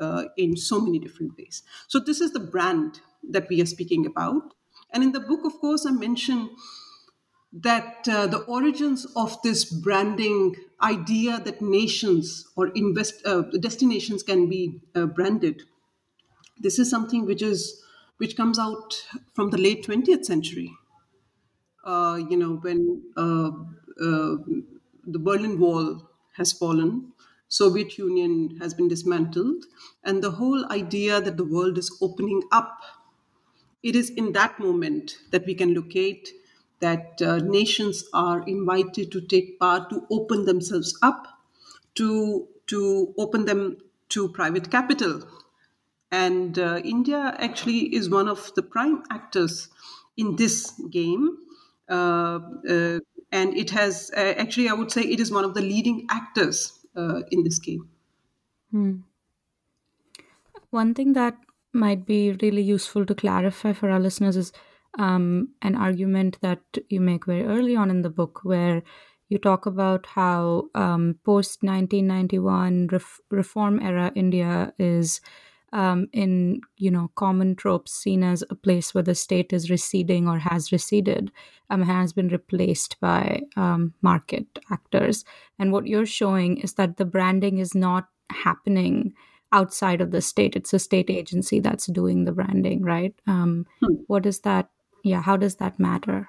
uh, 0.00 0.26
in 0.36 0.56
so 0.56 0.80
many 0.80 0.98
different 0.98 1.36
ways. 1.36 1.62
So, 1.88 1.98
this 1.98 2.20
is 2.20 2.32
the 2.32 2.40
brand 2.40 3.00
that 3.30 3.48
we 3.48 3.60
are 3.60 3.66
speaking 3.66 4.06
about. 4.06 4.54
And 4.92 5.02
in 5.02 5.12
the 5.12 5.20
book, 5.20 5.44
of 5.44 5.58
course, 5.60 5.84
I 5.86 5.90
mention 5.90 6.56
that 7.52 8.06
uh, 8.08 8.26
the 8.26 8.40
origins 8.44 9.06
of 9.16 9.40
this 9.42 9.64
branding 9.64 10.54
idea 10.82 11.40
that 11.40 11.62
nations 11.62 12.46
or 12.56 12.68
invest 12.68 13.14
uh, 13.26 13.42
destinations 13.60 14.22
can 14.22 14.48
be 14.48 14.80
uh, 14.94 15.06
branded 15.06 15.62
this 16.58 16.78
is 16.78 16.90
something 16.90 17.24
which 17.26 17.42
is 17.42 17.82
which 18.18 18.36
comes 18.36 18.58
out 18.58 19.06
from 19.34 19.50
the 19.50 19.58
late 19.58 19.84
20th 19.84 20.24
century 20.24 20.72
uh, 21.84 22.20
you 22.28 22.36
know 22.36 22.56
when 22.56 23.02
uh, 23.16 23.50
uh, 24.06 24.36
the 25.14 25.18
berlin 25.18 25.58
wall 25.58 26.08
has 26.36 26.52
fallen 26.52 27.12
Soviet 27.50 27.96
Union 27.96 28.58
has 28.60 28.74
been 28.74 28.88
dismantled, 28.88 29.64
and 30.04 30.22
the 30.22 30.32
whole 30.32 30.70
idea 30.70 31.18
that 31.18 31.38
the 31.38 31.44
world 31.46 31.78
is 31.78 31.96
opening 32.02 32.42
up. 32.52 32.82
It 33.82 33.96
is 33.96 34.10
in 34.10 34.32
that 34.34 34.60
moment 34.60 35.18
that 35.32 35.44
we 35.44 35.54
can 35.54 35.74
locate 35.74 36.30
that 36.80 37.20
uh, 37.22 37.38
nations 37.38 38.04
are 38.12 38.42
invited 38.46 39.10
to 39.12 39.20
take 39.20 39.58
part 39.58 39.90
to 39.90 40.06
open 40.10 40.44
themselves 40.44 40.98
up, 41.02 41.26
to 41.94 42.48
to 42.68 43.14
open 43.18 43.44
them 43.44 43.78
to 44.10 44.28
private 44.28 44.70
capital, 44.70 45.22
and 46.10 46.58
uh, 46.58 46.80
India 46.84 47.34
actually 47.38 47.94
is 47.94 48.08
one 48.08 48.28
of 48.28 48.52
the 48.54 48.62
prime 48.62 49.02
actors 49.10 49.68
in 50.16 50.36
this 50.36 50.72
game. 50.90 51.38
Uh, 51.88 52.40
uh 52.68 52.98
and 53.30 53.54
it 53.56 53.70
has 53.70 54.10
uh, 54.16 54.34
actually, 54.38 54.68
I 54.68 54.72
would 54.72 54.90
say, 54.90 55.02
it 55.02 55.20
is 55.20 55.30
one 55.30 55.44
of 55.44 55.54
the 55.54 55.60
leading 55.60 56.06
actors 56.10 56.78
uh, 56.96 57.20
in 57.30 57.44
this 57.44 57.58
game. 57.58 57.88
Hmm. 58.70 58.96
One 60.70 60.94
thing 60.94 61.12
that 61.14 61.36
might 61.72 62.06
be 62.06 62.32
really 62.42 62.62
useful 62.62 63.04
to 63.06 63.14
clarify 63.14 63.72
for 63.72 63.90
our 63.90 64.00
listeners 64.00 64.36
is 64.36 64.52
um, 64.98 65.48
an 65.62 65.74
argument 65.74 66.38
that 66.40 66.60
you 66.88 67.00
make 67.00 67.26
very 67.26 67.44
early 67.44 67.76
on 67.76 67.90
in 67.90 68.02
the 68.02 68.10
book, 68.10 68.40
where 68.42 68.82
you 69.28 69.38
talk 69.38 69.66
about 69.66 70.06
how 70.06 70.64
um, 70.74 71.16
post 71.24 71.62
1991 71.62 72.88
ref- 72.90 73.20
reform 73.30 73.80
era 73.80 74.10
India 74.14 74.72
is 74.78 75.20
um, 75.72 76.08
in 76.12 76.60
you 76.78 76.90
know 76.90 77.10
common 77.14 77.54
tropes 77.54 77.92
seen 77.92 78.22
as 78.22 78.42
a 78.48 78.54
place 78.54 78.94
where 78.94 79.02
the 79.02 79.14
state 79.14 79.52
is 79.52 79.70
receding 79.70 80.26
or 80.26 80.38
has 80.38 80.72
receded 80.72 81.30
um, 81.70 81.82
has 81.82 82.12
been 82.12 82.28
replaced 82.28 82.98
by 83.00 83.42
um, 83.56 83.92
market 84.02 84.46
actors. 84.70 85.24
And 85.58 85.72
what 85.72 85.86
you're 85.86 86.06
showing 86.06 86.58
is 86.58 86.74
that 86.74 86.96
the 86.96 87.04
branding 87.04 87.58
is 87.58 87.74
not 87.74 88.08
happening 88.30 89.12
outside 89.52 90.00
of 90.00 90.10
the 90.10 90.20
state. 90.20 90.56
It's 90.56 90.72
a 90.72 90.78
state 90.78 91.10
agency 91.10 91.60
that's 91.60 91.86
doing 91.86 92.24
the 92.24 92.32
branding 92.32 92.82
right? 92.82 93.14
Um, 93.26 93.66
hmm. 93.82 93.94
what 94.06 94.24
is 94.24 94.40
that 94.40 94.70
yeah 95.08 95.22
how 95.22 95.36
does 95.36 95.56
that 95.56 95.78
matter 95.78 96.28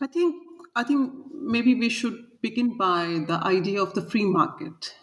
i 0.00 0.06
think 0.06 0.34
i 0.76 0.82
think 0.82 1.12
maybe 1.56 1.74
we 1.74 1.88
should 1.88 2.16
begin 2.46 2.76
by 2.76 3.02
the 3.30 3.38
idea 3.52 3.82
of 3.82 3.94
the 3.94 4.02
free 4.02 4.24
market 4.24 4.94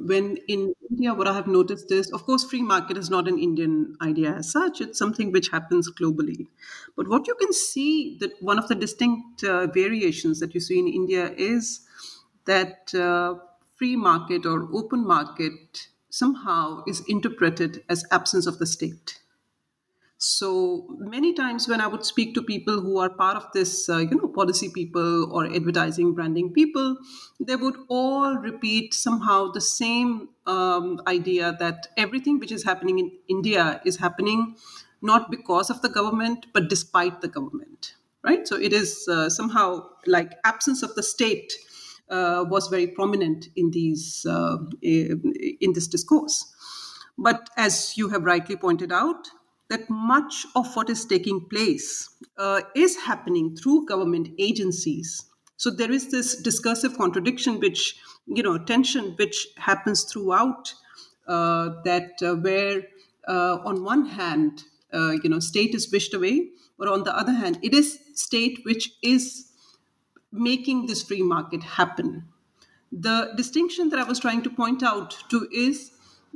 when 0.00 0.36
in 0.46 0.74
India, 0.90 1.12
what 1.12 1.26
I 1.26 1.34
have 1.34 1.48
noticed 1.48 1.90
is, 1.90 2.12
of 2.12 2.22
course, 2.22 2.44
free 2.48 2.62
market 2.62 2.96
is 2.96 3.10
not 3.10 3.26
an 3.26 3.36
Indian 3.36 3.96
idea 4.00 4.32
as 4.32 4.52
such. 4.52 4.80
It's 4.80 4.96
something 4.96 5.32
which 5.32 5.48
happens 5.48 5.90
globally. 5.90 6.46
But 6.96 7.08
what 7.08 7.26
you 7.26 7.34
can 7.34 7.52
see 7.52 8.16
that 8.20 8.40
one 8.40 8.60
of 8.60 8.68
the 8.68 8.76
distinct 8.76 9.42
uh, 9.42 9.66
variations 9.66 10.38
that 10.38 10.54
you 10.54 10.60
see 10.60 10.78
in 10.78 10.86
India 10.86 11.32
is 11.36 11.80
that 12.44 12.94
uh, 12.94 13.34
free 13.74 13.96
market 13.96 14.46
or 14.46 14.68
open 14.72 15.04
market 15.04 15.88
somehow 16.10 16.84
is 16.86 17.02
interpreted 17.08 17.82
as 17.88 18.04
absence 18.12 18.46
of 18.46 18.58
the 18.60 18.66
state. 18.66 19.18
So 20.20 20.96
many 20.98 21.32
times 21.32 21.68
when 21.68 21.80
I 21.80 21.86
would 21.86 22.04
speak 22.04 22.34
to 22.34 22.42
people 22.42 22.80
who 22.80 22.98
are 22.98 23.08
part 23.08 23.36
of 23.36 23.46
this, 23.52 23.88
uh, 23.88 23.98
you 23.98 24.16
know, 24.16 24.26
policy 24.26 24.68
people 24.68 25.30
or 25.32 25.46
advertising 25.46 26.12
branding 26.12 26.52
people, 26.52 26.96
they 27.38 27.54
would 27.54 27.76
all 27.88 28.34
repeat 28.34 28.94
somehow 28.94 29.52
the 29.52 29.60
same 29.60 30.30
um, 30.46 31.00
idea 31.06 31.56
that 31.60 31.86
everything 31.96 32.40
which 32.40 32.50
is 32.50 32.64
happening 32.64 32.98
in 32.98 33.12
India 33.28 33.80
is 33.84 33.96
happening 33.98 34.56
not 35.02 35.30
because 35.30 35.70
of 35.70 35.82
the 35.82 35.88
government, 35.88 36.46
but 36.52 36.68
despite 36.68 37.20
the 37.20 37.28
government, 37.28 37.94
right? 38.24 38.48
So 38.48 38.56
it 38.56 38.72
is 38.72 39.06
uh, 39.08 39.30
somehow 39.30 39.88
like 40.04 40.34
absence 40.44 40.82
of 40.82 40.96
the 40.96 41.02
state 41.04 41.52
uh, 42.10 42.44
was 42.48 42.66
very 42.66 42.88
prominent 42.88 43.46
in 43.54 43.70
these 43.70 44.26
uh, 44.28 44.56
in 44.82 45.72
this 45.74 45.86
discourse. 45.86 46.44
But 47.16 47.50
as 47.56 47.96
you 47.96 48.08
have 48.08 48.24
rightly 48.24 48.56
pointed 48.56 48.92
out, 48.92 49.28
that 49.68 49.88
much 49.90 50.46
of 50.56 50.74
what 50.74 50.90
is 50.90 51.04
taking 51.04 51.46
place 51.48 52.10
uh, 52.38 52.62
is 52.74 52.96
happening 52.96 53.54
through 53.56 53.86
government 53.86 54.28
agencies. 54.38 55.24
So 55.56 55.70
there 55.70 55.90
is 55.90 56.10
this 56.10 56.40
discursive 56.40 56.96
contradiction, 56.96 57.58
which, 57.60 57.96
you 58.26 58.42
know, 58.42 58.58
tension 58.58 59.14
which 59.18 59.48
happens 59.56 60.04
throughout 60.04 60.72
uh, 61.26 61.70
that 61.84 62.12
uh, 62.22 62.36
where 62.36 62.82
uh, 63.26 63.58
on 63.64 63.84
one 63.84 64.06
hand, 64.06 64.62
uh, 64.92 65.12
you 65.22 65.28
know, 65.28 65.40
state 65.40 65.74
is 65.74 65.90
wished 65.92 66.14
away, 66.14 66.50
but 66.78 66.88
on 66.88 67.04
the 67.04 67.14
other 67.14 67.32
hand, 67.32 67.58
it 67.62 67.74
is 67.74 67.98
state 68.14 68.60
which 68.64 68.92
is 69.02 69.52
making 70.32 70.86
this 70.86 71.02
free 71.02 71.22
market 71.22 71.62
happen. 71.62 72.24
The 72.90 73.32
distinction 73.36 73.90
that 73.90 73.98
I 73.98 74.04
was 74.04 74.18
trying 74.18 74.42
to 74.42 74.50
point 74.50 74.82
out 74.82 75.16
to 75.30 75.46
is 75.52 75.90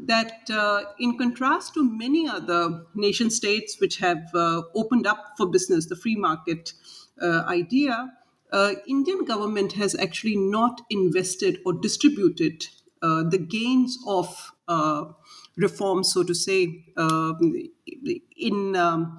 that, 0.07 0.51
uh, 0.51 0.85
in 0.99 1.19
contrast 1.19 1.75
to 1.75 1.85
many 1.85 2.29
other 2.29 2.85
nation 2.95 3.31
states 3.31 3.81
which 3.81 3.99
have 3.99 4.23
uh, 4.35 4.63
opened 4.75 5.07
up 5.07 5.35
for 5.37 5.47
business, 5.47 5.87
the 5.87 5.97
free 5.97 6.17
market 6.17 6.73
uh, 7.21 7.45
idea, 7.47 8.13
uh, 8.53 8.75
Indian 8.87 9.25
government 9.25 9.73
has 9.73 9.95
actually 9.95 10.37
not 10.37 10.83
invested 10.91 11.59
or 11.65 11.73
distributed 11.73 12.67
uh, 13.03 13.23
the 13.29 13.39
gains 13.39 13.99
of 14.07 14.53
uh, 14.69 15.05
reform, 15.57 16.05
so 16.05 16.23
to 16.23 16.35
say, 16.35 16.85
um, 16.97 17.55
in 18.37 18.77
um, 18.77 19.19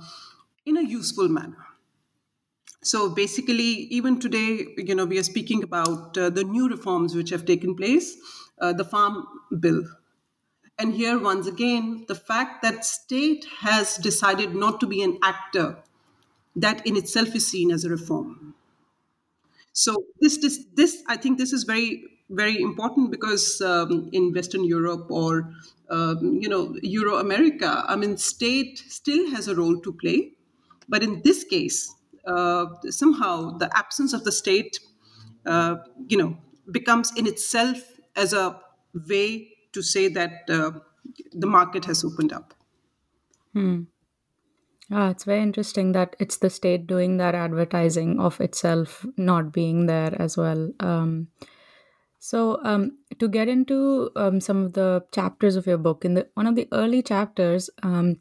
in 0.65 0.77
a 0.77 0.81
useful 0.81 1.27
manner. 1.27 1.57
So 2.83 3.09
basically, 3.09 3.87
even 3.97 4.19
today, 4.19 4.67
you 4.77 4.95
know, 4.95 5.05
we 5.05 5.17
are 5.17 5.23
speaking 5.23 5.63
about 5.63 6.13
the 6.13 6.43
new 6.43 6.69
reforms 6.69 7.15
which 7.15 7.29
have 7.29 7.45
taken 7.45 7.75
place, 7.75 8.15
the 8.59 8.83
Farm 8.83 9.25
Bill, 9.59 9.83
and 10.80 10.94
here, 10.94 11.20
once 11.20 11.48
again, 11.48 12.06
the 12.08 12.15
fact 12.15 12.62
that 12.63 12.86
state 12.86 13.46
has 13.60 13.98
decided 13.98 14.56
not 14.56 14.80
to 14.80 14.88
be 14.88 15.03
an 15.03 15.20
actor, 15.24 15.77
that 16.56 16.86
in 16.86 16.98
itself 16.98 17.36
is 17.36 17.48
seen 17.48 17.72
as 17.72 17.86
a 17.86 17.89
reform. 17.89 18.56
So 19.72 19.96
this, 20.20 20.38
this, 20.38 20.65
this 20.75 21.03
I 21.08 21.18
think 21.18 21.38
this 21.38 21.53
is 21.53 21.63
very, 21.63 22.03
very 22.30 22.62
important 22.62 23.12
because 23.12 23.62
um, 23.62 24.10
in 24.12 24.34
Western 24.34 24.63
Europe 24.63 25.08
or 25.10 25.51
um, 25.89 26.39
you 26.42 26.50
know 26.50 26.75
Euro 26.82 27.18
America, 27.18 27.84
I 27.88 27.96
mean, 27.96 28.18
state 28.18 28.80
still 28.88 29.30
has 29.32 29.48
a 29.48 29.56
role 29.56 29.80
to 29.80 29.94
play, 29.94 30.32
but 30.89 31.03
in 31.03 31.22
this 31.24 31.44
case, 31.44 31.94
uh, 32.25 32.65
somehow 32.89 33.58
the 33.58 33.70
absence 33.77 34.13
of 34.13 34.24
the 34.24 34.32
state, 34.32 34.80
uh, 35.46 35.75
you 36.08 36.18
know, 36.18 36.38
becomes 36.72 37.12
in 37.15 37.27
itself 37.27 37.77
as 38.15 38.34
a 38.34 38.60
way 39.08 39.52
to 39.74 39.82
say 39.82 40.08
that 40.08 40.50
uh, 40.50 40.72
the 41.32 41.48
market 41.48 41.86
has 41.86 42.03
opened 42.03 42.32
up. 42.32 42.53
Hmm. 43.53 43.84
Ah, 44.92 45.10
it's 45.10 45.24
very 45.24 45.42
interesting 45.42 45.92
that 45.94 46.15
it's 46.20 46.38
the 46.38 46.50
state 46.50 46.88
doing 46.88 47.18
that 47.18 47.36
advertising 47.36 48.20
of 48.20 48.39
itself 48.42 49.06
not 49.18 49.51
being 49.51 49.86
there 49.86 50.15
as 50.22 50.38
well. 50.38 50.72
Um, 50.80 51.30
so, 52.20 52.60
um, 52.63 52.98
to 53.20 53.27
get 53.27 53.50
into 53.50 54.12
um, 54.15 54.39
some 54.39 54.63
of 54.63 54.74
the 54.74 55.03
chapters 55.12 55.56
of 55.56 55.68
your 55.68 55.77
book, 55.77 56.06
in 56.06 56.13
the 56.13 56.27
one 56.36 56.48
of 56.48 56.56
the 56.56 56.68
early 56.72 57.01
chapters, 57.01 57.70
um, 57.82 58.18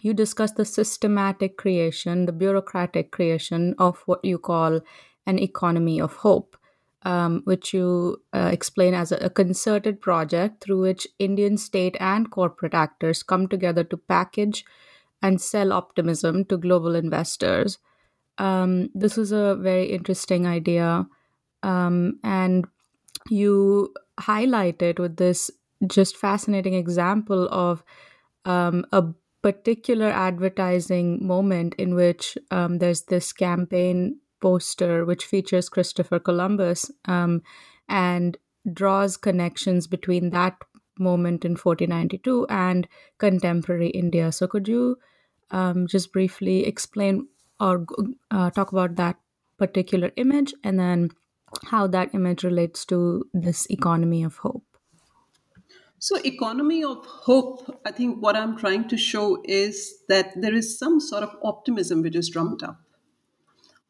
you 0.00 0.14
discuss 0.14 0.52
the 0.52 0.64
systematic 0.64 1.56
creation, 1.56 2.26
the 2.26 2.32
bureaucratic 2.32 3.10
creation 3.10 3.74
of 3.78 4.02
what 4.06 4.24
you 4.24 4.38
call 4.38 4.80
an 5.26 5.38
economy 5.38 6.00
of 6.00 6.14
hope 6.16 6.56
um, 7.04 7.42
which 7.44 7.74
you 7.74 8.22
uh, 8.32 8.50
explain 8.52 8.94
as 8.94 9.12
a, 9.12 9.30
concerted 9.30 10.00
project 10.00 10.62
through 10.62 10.80
which 10.80 11.06
Indian 11.18 11.56
state 11.56 11.96
and 12.00 12.30
corporate 12.30 12.74
actors 12.74 13.22
come 13.22 13.46
together 13.46 13.84
to 13.84 13.96
package 13.96 14.64
and 15.22 15.40
sell 15.40 15.72
optimism 15.72 16.44
to 16.46 16.56
global 16.56 16.94
investors. 16.94 17.78
Um, 18.38 18.90
this 18.94 19.18
is 19.18 19.32
a 19.32 19.54
very 19.54 19.86
interesting 19.86 20.46
idea, 20.46 21.06
um, 21.62 22.18
and 22.24 22.66
you 23.28 23.94
highlight 24.18 24.82
it 24.82 24.98
with 24.98 25.16
this 25.16 25.50
just 25.86 26.16
fascinating 26.16 26.74
example 26.74 27.48
of 27.50 27.84
um, 28.44 28.84
a 28.92 29.04
particular 29.42 30.06
advertising 30.06 31.26
moment 31.26 31.74
in 31.74 31.94
which 31.94 32.38
um, 32.50 32.78
there's 32.78 33.02
this 33.02 33.32
campaign 33.32 34.18
poster 34.44 35.06
which 35.06 35.24
features 35.24 35.70
Christopher 35.70 36.18
Columbus 36.18 36.90
um, 37.06 37.42
and 37.88 38.36
draws 38.70 39.16
connections 39.16 39.86
between 39.86 40.30
that 40.30 40.58
moment 40.98 41.46
in 41.46 41.52
1492 41.52 42.46
and 42.50 42.86
contemporary 43.16 43.88
India. 43.88 44.30
So, 44.32 44.46
could 44.46 44.68
you 44.68 44.98
um, 45.50 45.86
just 45.86 46.12
briefly 46.12 46.66
explain 46.66 47.28
or 47.58 47.86
uh, 48.30 48.50
talk 48.50 48.72
about 48.72 48.96
that 48.96 49.16
particular 49.56 50.12
image 50.16 50.52
and 50.62 50.78
then 50.78 51.10
how 51.70 51.86
that 51.86 52.14
image 52.14 52.44
relates 52.44 52.84
to 52.86 53.24
this 53.32 53.66
economy 53.70 54.22
of 54.24 54.36
hope? 54.36 54.64
So, 55.98 56.18
economy 56.22 56.84
of 56.84 57.06
hope, 57.06 57.80
I 57.86 57.92
think 57.92 58.22
what 58.22 58.36
I'm 58.36 58.58
trying 58.58 58.88
to 58.88 58.98
show 58.98 59.42
is 59.44 60.02
that 60.10 60.38
there 60.38 60.54
is 60.54 60.78
some 60.78 61.00
sort 61.00 61.22
of 61.22 61.34
optimism 61.42 62.02
which 62.02 62.14
is 62.14 62.28
drummed 62.28 62.62
up 62.62 62.83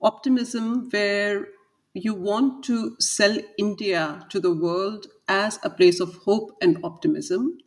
optimism 0.01 0.89
where 0.91 1.49
you 1.95 2.15
want 2.15 2.65
to 2.65 2.97
sell 3.01 3.39
India 3.57 4.27
to 4.31 4.41
the 4.41 4.53
world 4.53 5.07
as 5.29 5.59
a 5.63 5.71
place 5.71 6.01
of 6.01 6.17
hope 6.19 6.51
and 6.61 6.79
optimism, 6.85 7.59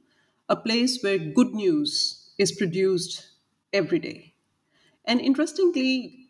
a 0.50 0.56
place 0.56 1.02
where 1.02 1.18
good 1.18 1.54
news 1.54 2.32
is 2.38 2.52
produced 2.52 3.32
every 3.74 4.00
day. 4.00 4.34
And 5.06 5.22
interestingly, 5.22 6.28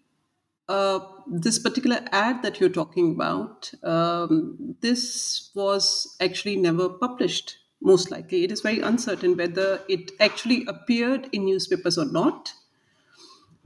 uh, 0.69 0.99
this 1.27 1.59
particular 1.59 2.01
ad 2.11 2.43
that 2.43 2.59
you're 2.59 2.69
talking 2.69 3.11
about, 3.13 3.71
um, 3.83 4.75
this 4.81 5.49
was 5.55 6.15
actually 6.19 6.57
never 6.57 6.89
published, 6.89 7.57
most 7.81 8.11
likely. 8.11 8.43
It 8.43 8.51
is 8.51 8.61
very 8.61 8.79
uncertain 8.81 9.37
whether 9.37 9.81
it 9.87 10.11
actually 10.19 10.65
appeared 10.67 11.29
in 11.31 11.45
newspapers 11.45 11.97
or 11.97 12.05
not. 12.05 12.53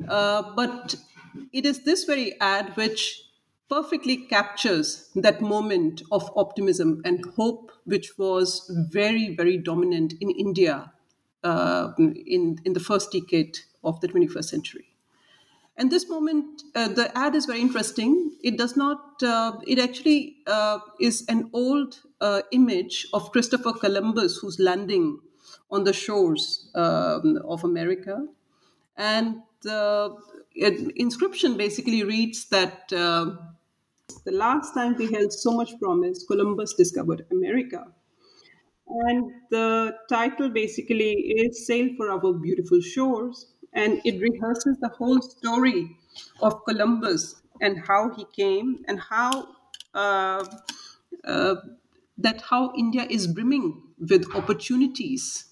Uh, 0.08 0.54
but 0.56 0.96
it 1.54 1.66
is 1.66 1.84
this 1.84 2.04
very 2.04 2.40
ad 2.40 2.76
which 2.76 3.24
perfectly 3.70 4.18
captures 4.18 5.10
that 5.16 5.42
moment 5.42 6.02
of 6.12 6.30
optimism 6.36 7.02
and 7.06 7.24
hope, 7.38 7.72
which 7.86 8.18
was 8.18 8.70
very, 8.90 9.34
very 9.36 9.58
dominant 9.58 10.14
in 10.20 10.30
India 10.30 10.92
uh, 11.44 11.94
in, 11.98 12.60
in 12.66 12.74
the 12.74 12.80
first 12.80 13.12
decade 13.12 13.60
of 13.84 14.00
the 14.02 14.08
21st 14.08 14.44
century. 14.44 14.92
And 15.78 15.90
this 15.90 16.10
moment, 16.10 16.64
uh, 16.76 16.90
the 16.90 17.18
ad 17.18 17.34
is 17.34 17.46
very 17.46 17.62
interesting. 17.62 18.34
It 18.44 18.58
does 18.58 18.76
not, 18.76 19.24
uh, 19.24 19.54
it 19.66 19.80
actually 19.80 20.36
uh, 20.46 20.80
is 21.00 21.26
an 21.30 21.50
old 21.54 22.02
uh, 22.20 22.42
image 22.52 23.08
of 23.14 23.32
Christopher 23.32 23.74
Columbus 23.74 24.38
who's 24.38 24.60
landing 24.60 25.20
on 25.72 25.86
the 25.86 25.94
shores 25.94 26.70
um, 26.76 27.40
of 27.48 27.64
America. 27.64 28.28
And 28.98 29.42
the 29.62 30.16
inscription 30.96 31.58
basically 31.58 32.04
reads 32.04 32.46
that 32.50 32.92
uh, 32.94 33.36
the 34.26 34.32
last 34.32 34.74
time 34.74 34.96
we 34.96 35.12
held 35.12 35.32
so 35.32 35.52
much 35.52 35.80
promise, 35.80 36.26
Columbus 36.26 36.74
discovered 36.74 37.26
America. 37.32 37.86
And 38.88 39.32
the 39.50 39.96
title 40.10 40.50
basically 40.50 41.12
is 41.12 41.66
Sail 41.66 41.90
for 41.96 42.12
Our 42.12 42.34
Beautiful 42.34 42.82
Shores 42.82 43.54
and 43.74 44.02
it 44.04 44.20
rehearses 44.20 44.78
the 44.82 44.90
whole 44.90 45.22
story 45.22 45.96
of 46.42 46.66
Columbus 46.66 47.42
and 47.62 47.80
how 47.88 48.14
he 48.16 48.26
came 48.36 48.84
and 48.88 49.00
how 49.00 49.48
uh, 49.94 50.46
uh, 51.24 51.56
that 52.18 52.42
how 52.42 52.74
India 52.78 53.08
is 53.10 53.28
brimming 53.28 53.82
with 53.98 54.26
opportunities 54.36 55.46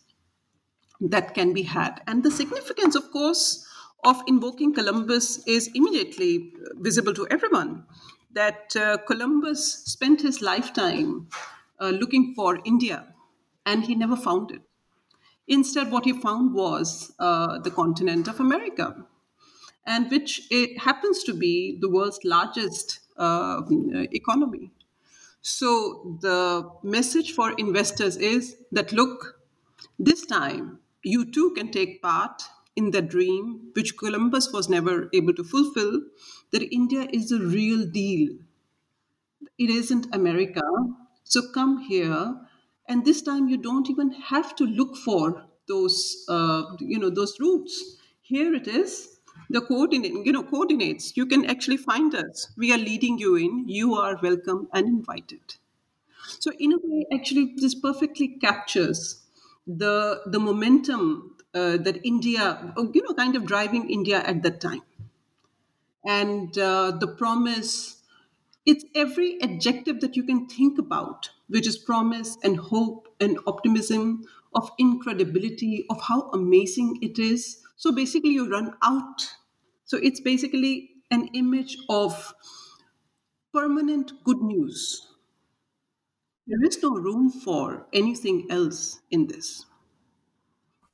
that 0.99 1.33
can 1.33 1.53
be 1.53 1.63
had. 1.63 2.01
And 2.07 2.23
the 2.23 2.31
significance, 2.31 2.95
of 2.95 3.09
course, 3.11 3.65
of 4.03 4.21
invoking 4.27 4.73
Columbus 4.73 5.43
is 5.45 5.69
immediately 5.73 6.53
visible 6.75 7.13
to 7.13 7.27
everyone. 7.29 7.85
That 8.31 8.75
uh, 8.75 8.97
Columbus 9.07 9.83
spent 9.85 10.21
his 10.21 10.41
lifetime 10.41 11.27
uh, 11.79 11.89
looking 11.89 12.33
for 12.35 12.59
India 12.63 13.13
and 13.65 13.83
he 13.83 13.95
never 13.95 14.15
found 14.15 14.51
it. 14.51 14.61
Instead, 15.47 15.91
what 15.91 16.05
he 16.05 16.13
found 16.13 16.53
was 16.53 17.11
uh, 17.19 17.59
the 17.59 17.71
continent 17.71 18.27
of 18.27 18.39
America, 18.39 19.05
and 19.85 20.11
which 20.11 20.47
it 20.51 20.77
happens 20.79 21.23
to 21.23 21.33
be 21.33 21.77
the 21.81 21.89
world's 21.89 22.19
largest 22.23 22.99
uh, 23.17 23.61
economy. 24.11 24.71
So 25.41 26.17
the 26.21 26.69
message 26.83 27.33
for 27.33 27.53
investors 27.53 28.15
is 28.17 28.57
that 28.71 28.91
look, 28.91 29.41
this 29.97 30.25
time 30.25 30.79
you 31.03 31.31
too 31.31 31.51
can 31.55 31.71
take 31.71 32.01
part 32.01 32.43
in 32.79 32.91
the 32.91 33.01
dream 33.01 33.71
which 33.75 33.97
Columbus 33.97 34.51
was 34.53 34.69
never 34.69 35.09
able 35.13 35.33
to 35.33 35.43
fulfill 35.43 36.01
that 36.51 36.63
India 36.81 37.07
is 37.11 37.29
the 37.29 37.39
real 37.39 37.85
deal. 37.85 38.37
It 39.59 39.69
isn't 39.69 40.07
America. 40.15 40.63
So 41.23 41.51
come 41.51 41.81
here. 41.81 42.35
And 42.87 43.05
this 43.05 43.21
time 43.21 43.47
you 43.47 43.57
don't 43.57 43.87
even 43.89 44.09
have 44.11 44.55
to 44.55 44.63
look 44.65 44.95
for 44.97 45.45
those 45.67 46.25
uh, 46.27 46.63
you 46.79 46.97
know 46.97 47.11
those 47.11 47.39
routes 47.39 47.97
here 48.21 48.55
it 48.55 48.67
is. 48.67 49.19
The 49.51 49.61
coordinate 49.61 50.25
you 50.25 50.31
know 50.31 50.41
coordinates. 50.43 51.15
You 51.15 51.27
can 51.27 51.45
actually 51.45 51.77
find 51.77 52.15
us. 52.15 52.51
We 52.57 52.73
are 52.73 52.77
leading 52.79 53.19
you 53.19 53.35
in. 53.35 53.69
You 53.69 53.93
are 53.93 54.19
welcome 54.23 54.67
and 54.73 54.87
invited. 54.87 55.57
So 56.39 56.51
in 56.59 56.73
a 56.73 56.77
way 56.81 57.05
actually 57.13 57.53
this 57.57 57.75
perfectly 57.75 58.27
captures 58.41 59.21
the 59.67 60.21
the 60.25 60.39
momentum 60.39 61.37
uh, 61.53 61.77
that 61.77 61.99
india 62.05 62.73
you 62.93 63.01
know 63.03 63.13
kind 63.13 63.35
of 63.35 63.45
driving 63.45 63.89
india 63.89 64.19
at 64.33 64.43
that 64.43 64.59
time 64.61 64.81
and 66.05 66.57
uh, 66.57 66.91
the 66.91 67.07
promise 67.07 68.01
it's 68.65 68.85
every 68.95 69.41
adjective 69.41 70.01
that 70.01 70.15
you 70.15 70.23
can 70.23 70.47
think 70.47 70.79
about, 70.79 71.31
which 71.49 71.67
is 71.67 71.77
promise 71.77 72.37
and 72.43 72.57
hope 72.57 73.07
and 73.19 73.39
optimism, 73.47 74.25
of 74.55 74.71
incredibility, 74.79 75.85
of 75.89 76.01
how 76.01 76.29
amazing 76.31 76.99
it 77.01 77.19
is. 77.19 77.63
So 77.77 77.91
basically, 77.91 78.31
you 78.31 78.49
run 78.51 78.75
out. 78.83 79.35
So 79.85 79.97
it's 79.97 80.21
basically 80.21 80.91
an 81.11 81.29
image 81.33 81.77
of 81.89 82.33
permanent 83.53 84.23
good 84.23 84.41
news. 84.41 85.05
There 86.47 86.61
is 86.65 86.83
no 86.83 86.89
room 86.97 87.29
for 87.29 87.87
anything 87.93 88.51
else 88.51 88.99
in 89.09 89.27
this. 89.27 89.65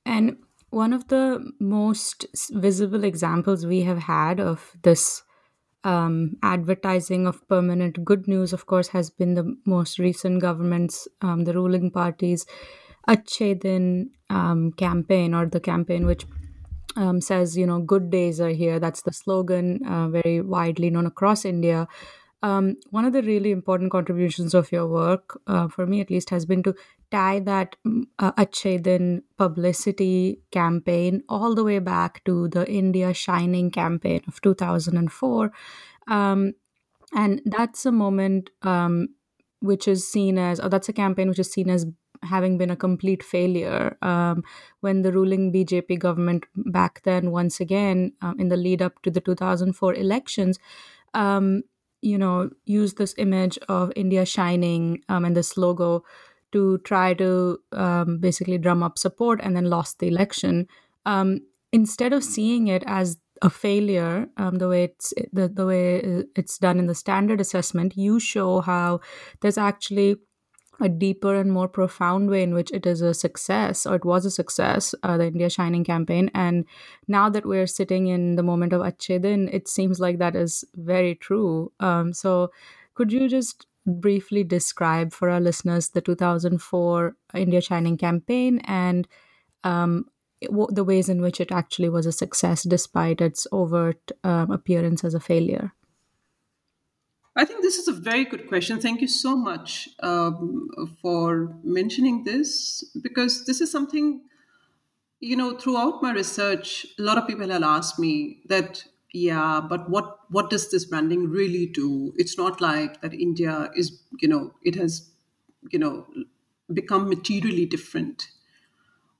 And 0.06 0.45
one 0.76 0.92
of 0.92 1.08
the 1.08 1.52
most 1.58 2.26
visible 2.52 3.06
examples 3.06 3.66
we 3.66 3.84
have 3.84 4.00
had 4.00 4.42
of 4.42 4.72
this 4.84 5.24
um, 5.86 6.36
advertising 6.44 7.26
of 7.28 7.48
permanent 7.48 8.04
good 8.04 8.28
news, 8.28 8.52
of 8.52 8.66
course, 8.66 8.90
has 8.90 9.10
been 9.10 9.36
the 9.36 9.56
most 9.66 10.00
recent 10.00 10.42
government's, 10.42 11.08
um, 11.22 11.46
the 11.46 11.54
ruling 11.54 11.92
party's 11.92 12.46
Achhe 13.08 13.58
Din 13.58 14.10
um, 14.30 14.74
campaign 14.74 15.34
or 15.34 15.46
the 15.46 15.62
campaign 15.62 16.06
which 16.06 16.26
um, 16.98 17.22
says, 17.22 17.56
you 17.56 17.66
know, 17.66 17.80
good 17.80 18.10
days 18.10 18.42
are 18.42 18.50
here. 18.50 18.78
That's 18.78 19.04
the 19.04 19.14
slogan, 19.14 19.80
uh, 19.88 20.10
very 20.10 20.42
widely 20.42 20.90
known 20.90 21.06
across 21.06 21.46
India. 21.46 21.88
Um, 22.46 22.76
one 22.92 23.06
of 23.06 23.14
the 23.14 23.24
really 23.24 23.50
important 23.50 23.92
contributions 23.92 24.54
of 24.54 24.72
your 24.72 24.86
work, 24.86 25.42
uh, 25.48 25.68
for 25.68 25.88
me 25.88 26.00
at 26.02 26.12
least, 26.12 26.30
has 26.30 26.46
been 26.46 26.62
to 26.62 26.76
tie 27.10 27.40
that 27.40 27.76
mm, 27.88 28.04
uh, 28.20 28.32
publicity 29.38 30.42
campaign 30.52 31.24
all 31.28 31.56
the 31.56 31.64
way 31.64 31.80
back 31.80 32.24
to 32.26 32.48
the 32.50 32.70
India 32.72 33.16
Shining 33.16 33.72
campaign 33.72 34.22
of 34.28 34.42
2004. 34.42 35.52
Um, 36.08 36.54
and 37.16 37.42
that's 37.46 37.84
a 37.84 37.92
moment 37.92 38.52
um, 38.62 39.08
which 39.62 39.88
is 39.88 40.08
seen 40.08 40.38
as, 40.38 40.60
or 40.60 40.70
that's 40.70 40.90
a 40.90 40.94
campaign 40.94 41.30
which 41.30 41.40
is 41.40 41.52
seen 41.52 41.72
as 41.72 41.88
having 42.22 42.60
been 42.60 42.70
a 42.70 42.76
complete 42.76 43.24
failure 43.24 43.98
um, 44.04 44.44
when 44.82 45.02
the 45.02 45.12
ruling 45.12 45.52
BJP 45.52 45.98
government 45.98 46.46
back 46.56 47.02
then, 47.06 47.32
once 47.32 47.60
again, 47.60 48.12
um, 48.22 48.40
in 48.40 48.50
the 48.50 48.58
lead 48.58 48.84
up 48.84 49.02
to 49.02 49.10
the 49.10 49.20
2004 49.20 49.96
elections, 49.96 50.60
um, 51.16 51.64
you 52.06 52.18
know, 52.18 52.50
use 52.66 52.94
this 52.94 53.16
image 53.18 53.58
of 53.68 53.92
India 53.96 54.26
shining 54.26 55.02
um, 55.10 55.26
and 55.26 55.36
this 55.36 55.58
logo 55.58 56.04
to 56.52 56.78
try 56.80 57.14
to 57.16 57.60
um, 57.72 58.20
basically 58.20 58.58
drum 58.58 58.84
up 58.84 58.98
support 58.98 59.40
and 59.44 59.56
then 59.56 59.66
lost 59.66 60.00
the 60.00 60.08
election. 60.08 60.68
Um, 61.06 61.42
instead 61.74 62.14
of 62.14 62.24
seeing 62.24 62.68
it 62.68 62.84
as 62.86 63.18
a 63.42 63.50
failure, 63.50 64.28
um, 64.38 64.60
the 64.60 64.70
way 64.70 64.84
it's 64.86 65.14
the, 65.34 65.50
the 65.50 65.66
way 65.66 66.24
it's 66.36 66.58
done 66.58 66.80
in 66.80 66.86
the 66.86 66.96
standard 66.96 67.42
assessment, 67.42 67.98
you 67.98 68.20
show 68.20 68.62
how 68.62 69.02
there's 69.42 69.58
actually 69.58 70.18
a 70.82 70.90
deeper 70.90 71.36
and 71.36 71.52
more 71.52 71.68
profound 71.68 72.30
way 72.30 72.44
in 72.44 72.54
which 72.54 72.72
it 72.72 72.86
is 72.86 73.02
a 73.02 73.14
success 73.14 73.86
or 73.86 73.96
it 73.96 74.06
was 74.06 74.26
a 74.26 74.32
success, 74.32 74.94
uh, 75.04 75.18
the 75.18 75.28
India 75.28 75.50
Shining 75.50 75.84
campaign. 75.84 76.30
And 76.34 76.66
now 77.08 77.30
that 77.30 77.46
we're 77.46 77.68
sitting 77.68 78.08
in 78.08 78.36
the 78.36 78.44
moment 78.44 78.74
of 78.74 78.82
Achhe 78.82 79.22
Din, 79.22 79.50
it 79.52 79.68
seems 79.68 80.00
like 80.00 80.18
that 80.20 80.36
is 80.36 80.66
very 80.76 81.16
true. 81.16 81.72
Um, 81.80 82.14
so, 82.14 82.52
could 82.94 83.12
you 83.12 83.28
just 83.28 83.68
briefly 83.86 84.44
describe 84.44 85.14
for 85.14 85.30
our 85.30 85.40
listeners 85.40 85.90
the 85.90 86.02
2004 86.02 87.16
India 87.36 87.62
Shining 87.62 87.98
campaign 87.98 88.60
and 88.66 89.08
um, 89.64 90.06
the 90.42 90.84
ways 90.84 91.10
in 91.10 91.22
which 91.22 91.40
it 91.40 91.52
actually 91.52 91.90
was 91.90 92.06
a 92.06 92.12
success 92.12 92.64
despite 92.64 93.22
its 93.22 93.48
overt 93.52 94.12
um, 94.24 94.52
appearance 94.52 95.04
as 95.04 95.14
a 95.14 95.20
failure? 95.20 95.74
I 97.36 97.44
think 97.46 97.62
this 97.62 97.78
is 97.78 97.88
a 97.88 97.94
very 97.94 98.24
good 98.26 98.48
question. 98.48 98.80
Thank 98.80 99.02
you 99.02 99.08
so 99.08 99.36
much 99.36 99.90
um, 100.02 100.70
for 101.02 101.54
mentioning 101.64 102.24
this 102.24 102.84
because 103.02 103.46
this 103.46 103.60
is 103.60 103.70
something, 103.72 104.22
you 105.20 105.36
know, 105.36 105.58
throughout 105.58 106.02
my 106.04 106.12
research, 106.12 106.86
a 107.00 107.02
lot 107.02 107.18
of 107.18 107.28
people 107.28 107.50
have 107.50 107.64
asked 107.64 108.00
me 108.00 108.42
that 108.48 108.86
yeah 109.14 109.62
but 109.62 109.90
what 109.90 110.20
what 110.30 110.50
does 110.50 110.72
this 110.72 110.84
branding 110.84 111.30
really 111.30 111.66
do 111.66 112.14
it's 112.18 112.38
not 112.38 112.60
like 112.60 113.00
that 113.00 113.14
india 113.14 113.70
is 113.74 114.02
you 114.20 114.28
know 114.28 114.54
it 114.62 114.76
has 114.76 115.10
you 115.72 115.80
know 115.80 116.06
become 116.74 117.08
materially 117.08 117.66
different 117.66 118.28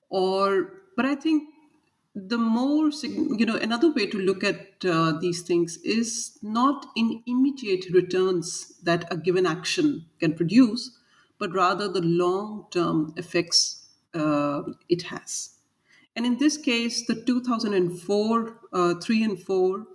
or 0.10 0.74
but 0.96 1.06
i 1.06 1.16
think 1.16 1.50
the 2.16 2.38
more 2.38 2.90
you 3.40 3.46
know 3.46 3.58
another 3.58 3.92
way 3.92 4.06
to 4.08 4.18
look 4.18 4.44
at 4.44 4.86
uh, 4.86 5.12
these 5.20 5.42
things 5.42 5.78
is 5.78 6.38
not 6.42 6.86
in 6.96 7.22
immediate 7.26 7.86
returns 7.92 8.80
that 8.84 9.06
a 9.12 9.18
given 9.18 9.46
action 9.46 10.06
can 10.20 10.34
produce 10.34 10.98
but 11.38 11.52
rather 11.54 11.88
the 11.90 12.02
long 12.02 12.68
term 12.72 13.14
effects 13.18 13.90
uh, 14.14 14.64
it 14.88 15.04
has 15.04 15.52
and 16.16 16.26
in 16.26 16.38
this 16.38 16.58
case, 16.58 17.06
the 17.06 17.16
2004, 17.26 18.60
uh, 18.72 18.96
3 19.02 19.22
and 19.24 19.38
4, 19.42 19.86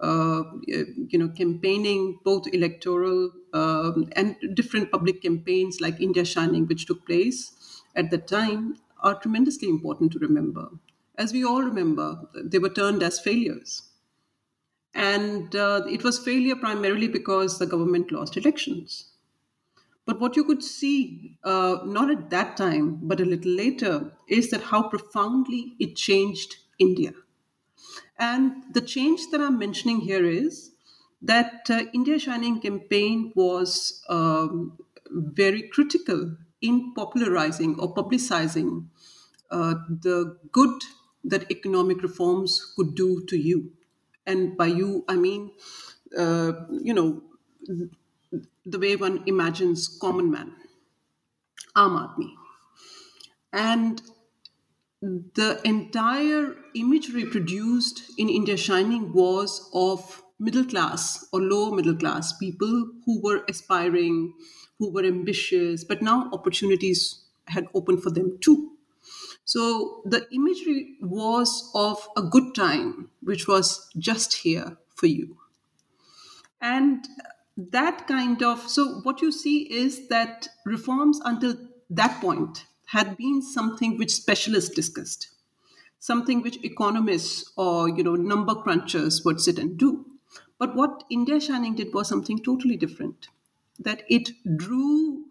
uh, 0.00 0.42
you 0.66 1.18
know, 1.18 1.28
campaigning, 1.28 2.18
both 2.24 2.46
electoral 2.54 3.30
um, 3.52 4.08
and 4.12 4.36
different 4.54 4.90
public 4.90 5.20
campaigns 5.20 5.80
like 5.80 6.00
India 6.00 6.24
Shining, 6.24 6.66
which 6.66 6.86
took 6.86 7.04
place 7.06 7.82
at 7.94 8.10
the 8.10 8.16
time, 8.16 8.76
are 9.00 9.20
tremendously 9.20 9.68
important 9.68 10.12
to 10.12 10.18
remember. 10.18 10.70
As 11.18 11.32
we 11.32 11.44
all 11.44 11.62
remember, 11.62 12.28
they 12.34 12.58
were 12.58 12.68
turned 12.70 13.02
as 13.02 13.18
failures. 13.18 13.82
And 14.94 15.54
uh, 15.54 15.82
it 15.88 16.02
was 16.02 16.18
failure 16.18 16.56
primarily 16.56 17.06
because 17.08 17.58
the 17.58 17.66
government 17.66 18.10
lost 18.10 18.36
elections. 18.36 19.12
But 20.06 20.20
what 20.20 20.36
you 20.36 20.44
could 20.44 20.62
see, 20.64 21.38
uh, 21.44 21.78
not 21.84 22.10
at 22.10 22.30
that 22.30 22.56
time, 22.56 23.00
but 23.02 23.20
a 23.20 23.24
little 23.26 23.52
later, 23.52 24.12
is 24.28 24.50
that 24.50 24.62
how 24.64 24.88
profoundly 24.88 25.76
it 25.78 25.96
changed 25.96 26.56
India. 26.78 27.12
And 28.18 28.62
the 28.72 28.80
change 28.80 29.30
that 29.30 29.40
I'm 29.40 29.58
mentioning 29.58 30.00
here 30.00 30.24
is 30.24 30.72
that 31.22 31.66
uh, 31.70 31.84
India 31.92 32.18
Shining 32.18 32.60
campaign 32.60 33.32
was 33.34 34.02
um, 34.08 34.78
very 35.10 35.68
critical 35.68 36.36
in 36.60 36.94
popularizing 36.94 37.78
or 37.78 37.94
publicizing 37.94 38.86
uh, 39.50 39.74
the 39.88 40.38
good 40.52 40.82
that 41.28 41.50
economic 41.50 42.02
reforms 42.02 42.72
could 42.76 42.94
do 42.94 43.24
to 43.26 43.36
you. 43.36 43.72
And 44.26 44.56
by 44.56 44.66
you, 44.66 45.04
I 45.08 45.16
mean, 45.16 45.52
uh, 46.16 46.52
you 46.70 46.94
know, 46.94 47.22
the 48.64 48.78
way 48.78 48.96
one 48.96 49.22
imagines 49.26 49.88
common 50.00 50.30
man, 50.30 50.54
Aadmi. 51.76 52.34
And 53.52 54.02
the 55.02 55.60
entire 55.64 56.54
imagery 56.74 57.24
produced 57.24 58.02
in 58.18 58.28
India 58.28 58.56
Shining 58.56 59.12
was 59.12 59.70
of 59.72 60.22
middle 60.38 60.64
class 60.64 61.26
or 61.32 61.40
lower 61.40 61.74
middle 61.74 61.96
class 61.96 62.36
people 62.36 62.90
who 63.04 63.20
were 63.22 63.44
aspiring, 63.48 64.34
who 64.78 64.90
were 64.90 65.04
ambitious, 65.04 65.84
but 65.84 66.02
now 66.02 66.28
opportunities 66.32 67.24
had 67.48 67.68
opened 67.74 68.02
for 68.02 68.10
them 68.10 68.38
too. 68.40 68.75
So 69.44 70.02
the 70.04 70.26
imagery 70.32 70.96
was 71.00 71.70
of 71.74 72.08
a 72.16 72.22
good 72.22 72.54
time, 72.54 73.10
which 73.22 73.46
was 73.46 73.88
just 73.98 74.34
here 74.34 74.76
for 74.94 75.06
you. 75.06 75.36
And 76.60 77.06
that 77.56 78.06
kind 78.06 78.42
of, 78.42 78.68
so 78.68 79.00
what 79.02 79.22
you 79.22 79.30
see 79.30 79.62
is 79.72 80.08
that 80.08 80.48
reforms 80.64 81.20
until 81.24 81.54
that 81.90 82.20
point 82.20 82.66
had 82.86 83.16
been 83.16 83.42
something 83.42 83.96
which 83.98 84.12
specialists 84.12 84.74
discussed, 84.74 85.28
something 85.98 86.42
which 86.42 86.62
economists 86.64 87.52
or, 87.56 87.88
you 87.88 88.02
know, 88.02 88.14
number 88.14 88.54
crunchers 88.54 89.24
would 89.24 89.40
sit 89.40 89.58
and 89.58 89.78
do. 89.78 90.04
But 90.58 90.74
what 90.74 91.04
India 91.10 91.40
Shining 91.40 91.74
did 91.74 91.94
was 91.94 92.08
something 92.08 92.38
totally 92.38 92.76
different, 92.76 93.28
that 93.78 94.02
it 94.08 94.30
drew 94.56 95.26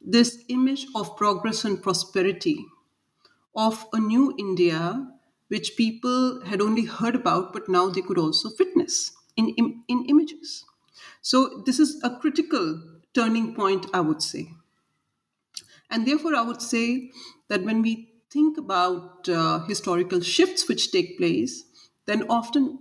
this 0.00 0.44
image 0.48 0.86
of 0.94 1.16
progress 1.16 1.64
and 1.64 1.82
prosperity 1.82 2.64
of 3.54 3.86
a 3.92 3.98
new 4.00 4.34
India, 4.38 5.08
which 5.48 5.76
people 5.76 6.42
had 6.44 6.60
only 6.60 6.84
heard 6.84 7.14
about, 7.14 7.52
but 7.52 7.68
now 7.68 7.88
they 7.88 8.02
could 8.02 8.18
also 8.18 8.50
witness 8.58 9.12
in, 9.36 9.48
in, 9.50 9.82
in 9.88 10.04
images. 10.06 10.64
So, 11.22 11.62
this 11.66 11.78
is 11.78 12.00
a 12.02 12.16
critical 12.16 12.82
turning 13.14 13.54
point, 13.54 13.86
I 13.92 14.00
would 14.00 14.22
say. 14.22 14.52
And 15.90 16.06
therefore, 16.06 16.34
I 16.34 16.42
would 16.42 16.62
say 16.62 17.10
that 17.48 17.64
when 17.64 17.82
we 17.82 18.12
think 18.30 18.56
about 18.58 19.28
uh, 19.28 19.60
historical 19.64 20.20
shifts 20.20 20.68
which 20.68 20.92
take 20.92 21.18
place, 21.18 21.64
then 22.06 22.28
often 22.28 22.78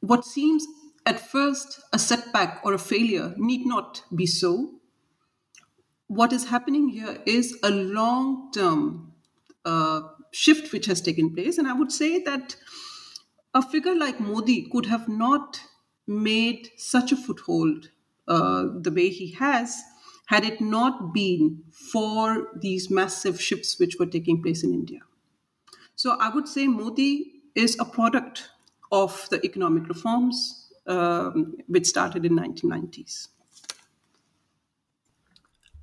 what 0.00 0.24
seems 0.24 0.66
at 1.06 1.20
first 1.20 1.80
a 1.92 1.98
setback 1.98 2.60
or 2.64 2.74
a 2.74 2.78
failure 2.78 3.34
need 3.38 3.66
not 3.66 4.04
be 4.14 4.26
so. 4.26 4.74
What 6.08 6.32
is 6.32 6.46
happening 6.46 6.88
here 6.88 7.22
is 7.26 7.58
a 7.62 7.70
long 7.70 8.50
term 8.52 9.12
shift 10.32 10.72
which 10.72 10.86
has 10.86 11.00
taken 11.00 11.34
place. 11.34 11.58
And 11.58 11.66
I 11.66 11.72
would 11.72 11.92
say 11.92 12.22
that 12.22 12.56
a 13.54 13.62
figure 13.62 13.94
like 13.94 14.20
Modi 14.20 14.68
could 14.70 14.86
have 14.86 15.08
not 15.08 15.60
made 16.06 16.70
such 16.76 17.12
a 17.12 17.16
foothold 17.16 17.90
uh, 18.28 18.64
the 18.80 18.92
way 18.92 19.08
he 19.08 19.32
has 19.32 19.82
had 20.26 20.44
it 20.44 20.60
not 20.60 21.14
been 21.14 21.62
for 21.92 22.48
these 22.60 22.90
massive 22.90 23.40
shifts 23.40 23.78
which 23.78 23.96
were 23.98 24.06
taking 24.06 24.42
place 24.42 24.64
in 24.64 24.74
India. 24.74 25.00
So 25.94 26.16
I 26.20 26.28
would 26.28 26.48
say 26.48 26.66
Modi 26.66 27.32
is 27.54 27.76
a 27.80 27.84
product 27.84 28.50
of 28.92 29.28
the 29.30 29.44
economic 29.44 29.88
reforms 29.88 30.72
um, 30.86 31.56
which 31.68 31.86
started 31.86 32.24
in 32.24 32.32
1990s. 32.32 33.28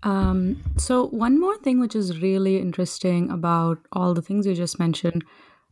Um, 0.04 0.62
so 0.78 1.08
one 1.08 1.40
more 1.40 1.58
thing 1.58 1.80
which 1.80 1.96
is 1.96 2.22
really 2.22 2.60
interesting 2.60 3.30
about 3.30 3.80
all 3.94 4.14
the 4.14 4.22
things 4.22 4.46
you 4.46 4.54
just 4.54 4.78
mentioned 4.78 5.24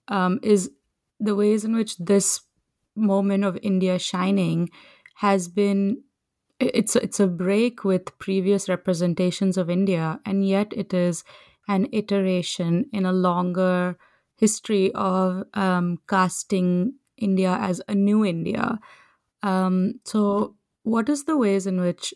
um, 0.07 0.39
is 0.41 0.71
the 1.19 1.35
ways 1.35 1.65
in 1.65 1.75
which 1.75 1.97
this 1.97 2.41
moment 2.95 3.43
of 3.43 3.57
India 3.61 3.99
shining 3.99 4.69
has 5.15 5.47
been 5.47 6.01
it's 6.61 6.95
it's 6.95 7.19
a 7.19 7.27
break 7.27 7.83
with 7.83 8.17
previous 8.19 8.69
representations 8.69 9.57
of 9.57 9.69
India, 9.69 10.19
and 10.25 10.47
yet 10.47 10.71
it 10.73 10.93
is 10.93 11.23
an 11.67 11.87
iteration 11.91 12.85
in 12.93 13.05
a 13.05 13.11
longer 13.11 13.97
history 14.37 14.91
of 14.93 15.43
um, 15.53 15.97
casting 16.07 16.93
India 17.17 17.57
as 17.59 17.81
a 17.87 17.95
new 17.95 18.25
India. 18.25 18.79
Um, 19.43 19.99
so, 20.05 20.55
what 20.83 21.09
is 21.09 21.25
the 21.25 21.37
ways 21.37 21.65
in 21.65 21.81
which 21.81 22.13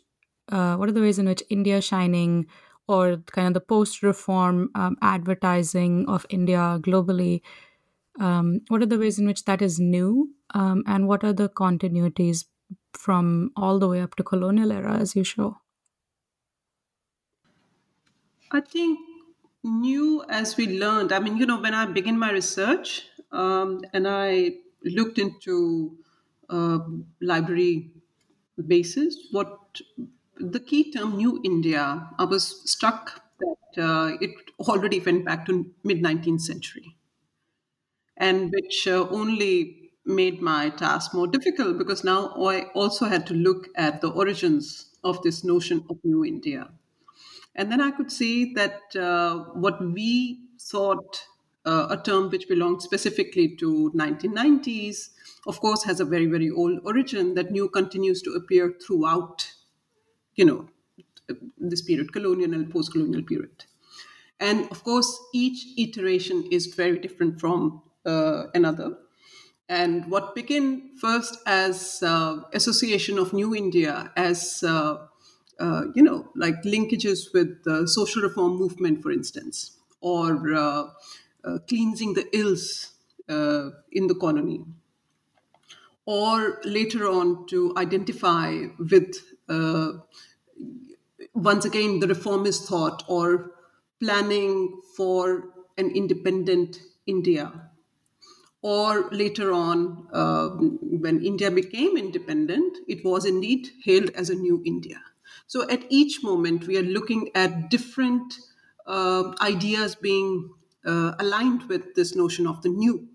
uh, 0.51 0.75
what 0.77 0.89
are 0.89 0.93
the 0.93 1.01
ways 1.01 1.19
in 1.19 1.27
which 1.27 1.43
India 1.49 1.81
shining 1.81 2.47
or 2.87 3.17
kind 3.27 3.47
of 3.47 3.53
the 3.55 3.61
post-reform 3.61 4.69
um, 4.75 4.97
advertising 5.01 6.07
of 6.07 6.25
India 6.29 6.79
globally? 6.81 7.41
Um, 8.19 8.61
what 8.69 8.81
are 8.81 8.85
the 8.87 8.99
ways 8.99 9.19
in 9.19 9.25
which 9.27 9.45
that 9.45 9.61
is 9.61 9.79
new, 9.79 10.33
um, 10.53 10.83
and 10.87 11.07
what 11.07 11.23
are 11.23 11.33
the 11.33 11.49
continuities 11.49 12.45
from 12.93 13.51
all 13.57 13.79
the 13.79 13.87
way 13.89 14.01
up 14.01 14.15
to 14.15 14.23
colonial 14.23 14.71
era, 14.71 14.95
as 14.97 15.15
you 15.15 15.23
show? 15.23 15.57
I 18.51 18.61
think 18.61 18.99
new 19.63 20.23
as 20.29 20.57
we 20.57 20.79
learned. 20.79 21.11
I 21.11 21.19
mean, 21.19 21.37
you 21.37 21.45
know, 21.45 21.59
when 21.59 21.73
I 21.73 21.85
began 21.85 22.17
my 22.17 22.31
research 22.31 23.07
um, 23.31 23.81
and 23.93 24.07
I 24.07 24.57
looked 24.83 25.17
into 25.17 25.97
uh, 26.49 26.79
library 27.21 27.91
basis, 28.67 29.27
what 29.31 29.81
the 30.39 30.59
key 30.59 30.91
term 30.91 31.17
New 31.17 31.41
India, 31.43 32.09
I 32.17 32.25
was 32.25 32.69
struck 32.69 33.21
that 33.39 33.83
uh, 33.83 34.17
it 34.21 34.31
already 34.59 34.99
went 34.99 35.25
back 35.25 35.45
to 35.47 35.73
mid 35.83 36.01
19th 36.01 36.41
century, 36.41 36.97
and 38.17 38.51
which 38.51 38.87
uh, 38.87 39.07
only 39.09 39.91
made 40.05 40.41
my 40.41 40.69
task 40.69 41.13
more 41.13 41.27
difficult 41.27 41.77
because 41.77 42.03
now 42.03 42.29
I 42.35 42.65
also 42.73 43.05
had 43.05 43.25
to 43.27 43.33
look 43.33 43.67
at 43.75 44.01
the 44.01 44.09
origins 44.09 44.95
of 45.03 45.21
this 45.23 45.43
notion 45.43 45.83
of 45.89 45.97
New 46.03 46.23
India. 46.23 46.69
And 47.55 47.71
then 47.71 47.81
I 47.81 47.91
could 47.91 48.11
see 48.11 48.53
that 48.55 48.95
uh, 48.95 49.39
what 49.53 49.81
we 49.83 50.41
thought 50.61 51.23
uh, 51.65 51.87
a 51.91 51.97
term 52.03 52.29
which 52.29 52.47
belonged 52.49 52.81
specifically 52.83 53.55
to 53.57 53.91
1990s, 53.95 55.11
of 55.47 55.59
course, 55.61 55.83
has 55.85 55.99
a 55.99 56.05
very, 56.05 56.27
very 56.27 56.49
old 56.51 56.79
origin 56.85 57.35
that 57.35 57.51
new 57.51 57.69
continues 57.69 58.21
to 58.23 58.31
appear 58.33 58.75
throughout, 58.85 59.51
you 60.35 60.45
know, 60.45 60.67
this 61.57 61.81
period, 61.81 62.13
colonial 62.13 62.53
and 62.53 62.71
post-colonial 62.71 63.23
period. 63.23 63.65
And 64.39 64.69
of 64.69 64.83
course, 64.83 65.17
each 65.33 65.65
iteration 65.77 66.47
is 66.51 66.67
very 66.67 66.99
different 66.99 67.39
from 67.39 67.81
uh, 68.05 68.47
another. 68.53 68.97
And 69.67 70.11
what 70.11 70.35
began 70.35 70.91
first 70.99 71.37
as 71.47 72.03
uh, 72.03 72.41
association 72.53 73.17
of 73.17 73.33
New 73.33 73.55
India, 73.55 74.11
as 74.15 74.61
uh, 74.63 75.07
uh, 75.59 75.83
you 75.95 76.03
know, 76.03 76.29
like 76.35 76.61
linkages 76.63 77.33
with 77.33 77.63
the 77.63 77.87
social 77.87 78.21
reform 78.21 78.57
movement, 78.57 79.01
for 79.01 79.11
instance, 79.11 79.77
or 80.01 80.53
uh, 80.53 80.89
uh, 81.43 81.57
cleansing 81.67 82.13
the 82.13 82.27
ills 82.37 82.91
in 83.27 84.07
the 84.07 84.15
colony, 84.19 84.63
or 86.05 86.61
later 86.63 87.07
on 87.07 87.47
to 87.47 87.73
identify 87.77 88.65
with 88.77 89.15
once 91.33 91.65
again 91.65 91.99
the 91.99 92.07
reformist 92.07 92.67
thought 92.67 93.03
or 93.07 93.51
planning 93.99 94.81
for 94.95 95.53
an 95.77 95.91
independent 95.91 96.79
India 97.05 97.69
or 98.61 99.09
later 99.11 99.51
on, 99.53 100.07
uh, 100.11 100.49
when 100.81 101.23
India 101.23 101.51
became 101.51 101.97
independent, 101.97 102.77
it 102.87 103.05
was 103.05 103.25
indeed 103.25 103.69
hailed 103.83 104.09
as 104.11 104.29
a 104.29 104.35
new 104.35 104.61
India. 104.65 105.01
So 105.47 105.69
at 105.69 105.85
each 105.89 106.23
moment, 106.23 106.65
we 106.67 106.77
are 106.77 106.83
looking 106.83 107.29
at 107.35 107.69
different 107.69 108.33
uh, 108.87 109.35
ideas 109.41 109.95
being 109.95 110.53
uh, 110.85 111.13
aligned 111.19 111.63
with 111.69 111.95
this 111.95 112.15
notion 112.15 112.47
of 112.47 112.63
the 112.63 112.69
new. 112.69 113.07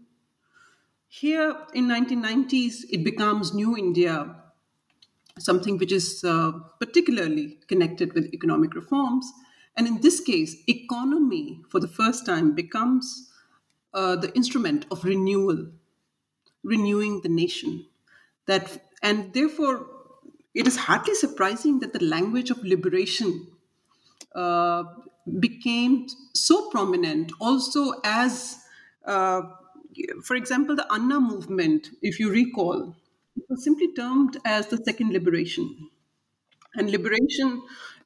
Here 1.09 1.67
in 1.75 1.89
1990s, 1.89 2.87
it 2.89 3.05
becomes 3.05 3.53
New 3.53 3.77
India, 3.77 4.40
something 5.41 5.79
which 5.79 5.93
is 5.93 6.23
uh, 6.25 6.53
particularly 6.79 7.59
connected 7.67 8.13
with 8.15 8.33
economic 8.35 8.75
reforms. 8.75 9.31
And 9.77 9.87
in 9.87 10.01
this 10.01 10.21
case, 10.21 10.57
economy 10.69 11.63
for 11.71 11.81
the 11.81 11.89
first 11.89 12.27
time 12.27 12.55
becomes 12.55 13.31
uh, 13.95 14.17
the 14.17 14.35
instrument 14.35 14.87
of 14.91 15.05
renewal, 15.05 15.69
renewing 16.63 17.23
the 17.23 17.29
nation. 17.29 17.87
That 18.47 18.91
and 19.03 19.33
therefore, 19.33 19.87
it 20.55 20.67
is 20.67 20.77
hardly 20.77 21.15
surprising 21.15 21.81
that 21.81 21.93
the 21.93 22.05
language 22.05 22.51
of 22.51 22.63
liberation 22.65 23.47
uh, 24.35 24.85
became 25.39 26.07
so 26.35 26.69
prominent, 26.71 27.33
also 27.41 28.01
as 28.05 28.59
uh, 29.07 29.43
for 30.23 30.37
example, 30.37 30.77
the 30.77 30.87
Anna 30.93 31.21
movement, 31.21 31.89
if 32.03 32.21
you 32.21 32.31
recall, 32.31 32.95
was 33.49 33.65
simply 33.65 33.93
termed 33.95 34.37
as 34.45 34.67
the 34.69 34.77
second 34.79 35.13
liberation. 35.13 35.91
And 36.75 36.91
liberation, 36.91 37.63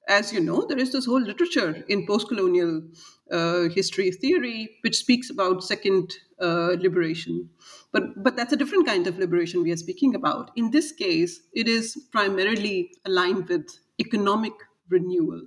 as 0.08 0.32
you 0.32 0.40
know, 0.40 0.66
there 0.66 0.78
is 0.78 0.92
this 0.92 1.06
whole 1.06 1.20
literature 1.20 1.84
in 1.88 2.06
post 2.06 2.28
colonial 2.28 2.82
uh, 3.30 3.68
history 3.68 4.10
theory 4.10 4.76
which 4.82 4.96
speaks 4.96 5.30
about 5.30 5.64
second 5.64 6.14
uh, 6.40 6.76
liberation. 6.78 7.50
But, 7.92 8.22
but 8.22 8.37
that's 8.37 8.52
a 8.52 8.56
different 8.56 8.87
kind 8.87 9.06
of 9.06 9.18
liberation 9.18 9.62
we 9.62 9.72
are 9.72 9.76
speaking 9.76 10.14
about. 10.14 10.50
In 10.56 10.70
this 10.70 10.92
case, 10.92 11.40
it 11.52 11.68
is 11.68 11.96
primarily 12.10 12.90
aligned 13.04 13.48
with 13.48 13.66
economic 14.00 14.52
renewal. 14.88 15.42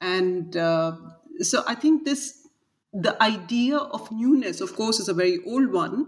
And 0.00 0.56
uh, 0.56 0.96
so 1.40 1.62
I 1.66 1.74
think 1.74 2.04
this, 2.04 2.48
the 2.92 3.20
idea 3.22 3.76
of 3.76 4.10
newness, 4.10 4.60
of 4.60 4.74
course, 4.74 4.98
is 4.98 5.08
a 5.08 5.14
very 5.14 5.38
old 5.46 5.72
one, 5.72 6.06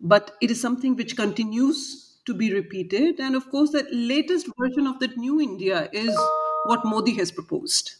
but 0.00 0.36
it 0.40 0.50
is 0.50 0.60
something 0.60 0.96
which 0.96 1.16
continues 1.16 2.18
to 2.26 2.34
be 2.34 2.52
repeated. 2.52 3.20
And 3.20 3.34
of 3.34 3.50
course, 3.50 3.70
the 3.70 3.86
latest 3.92 4.46
version 4.58 4.86
of 4.86 4.98
that 5.00 5.16
new 5.16 5.40
India 5.40 5.88
is 5.92 6.16
what 6.64 6.84
Modi 6.84 7.14
has 7.16 7.30
proposed. 7.30 7.96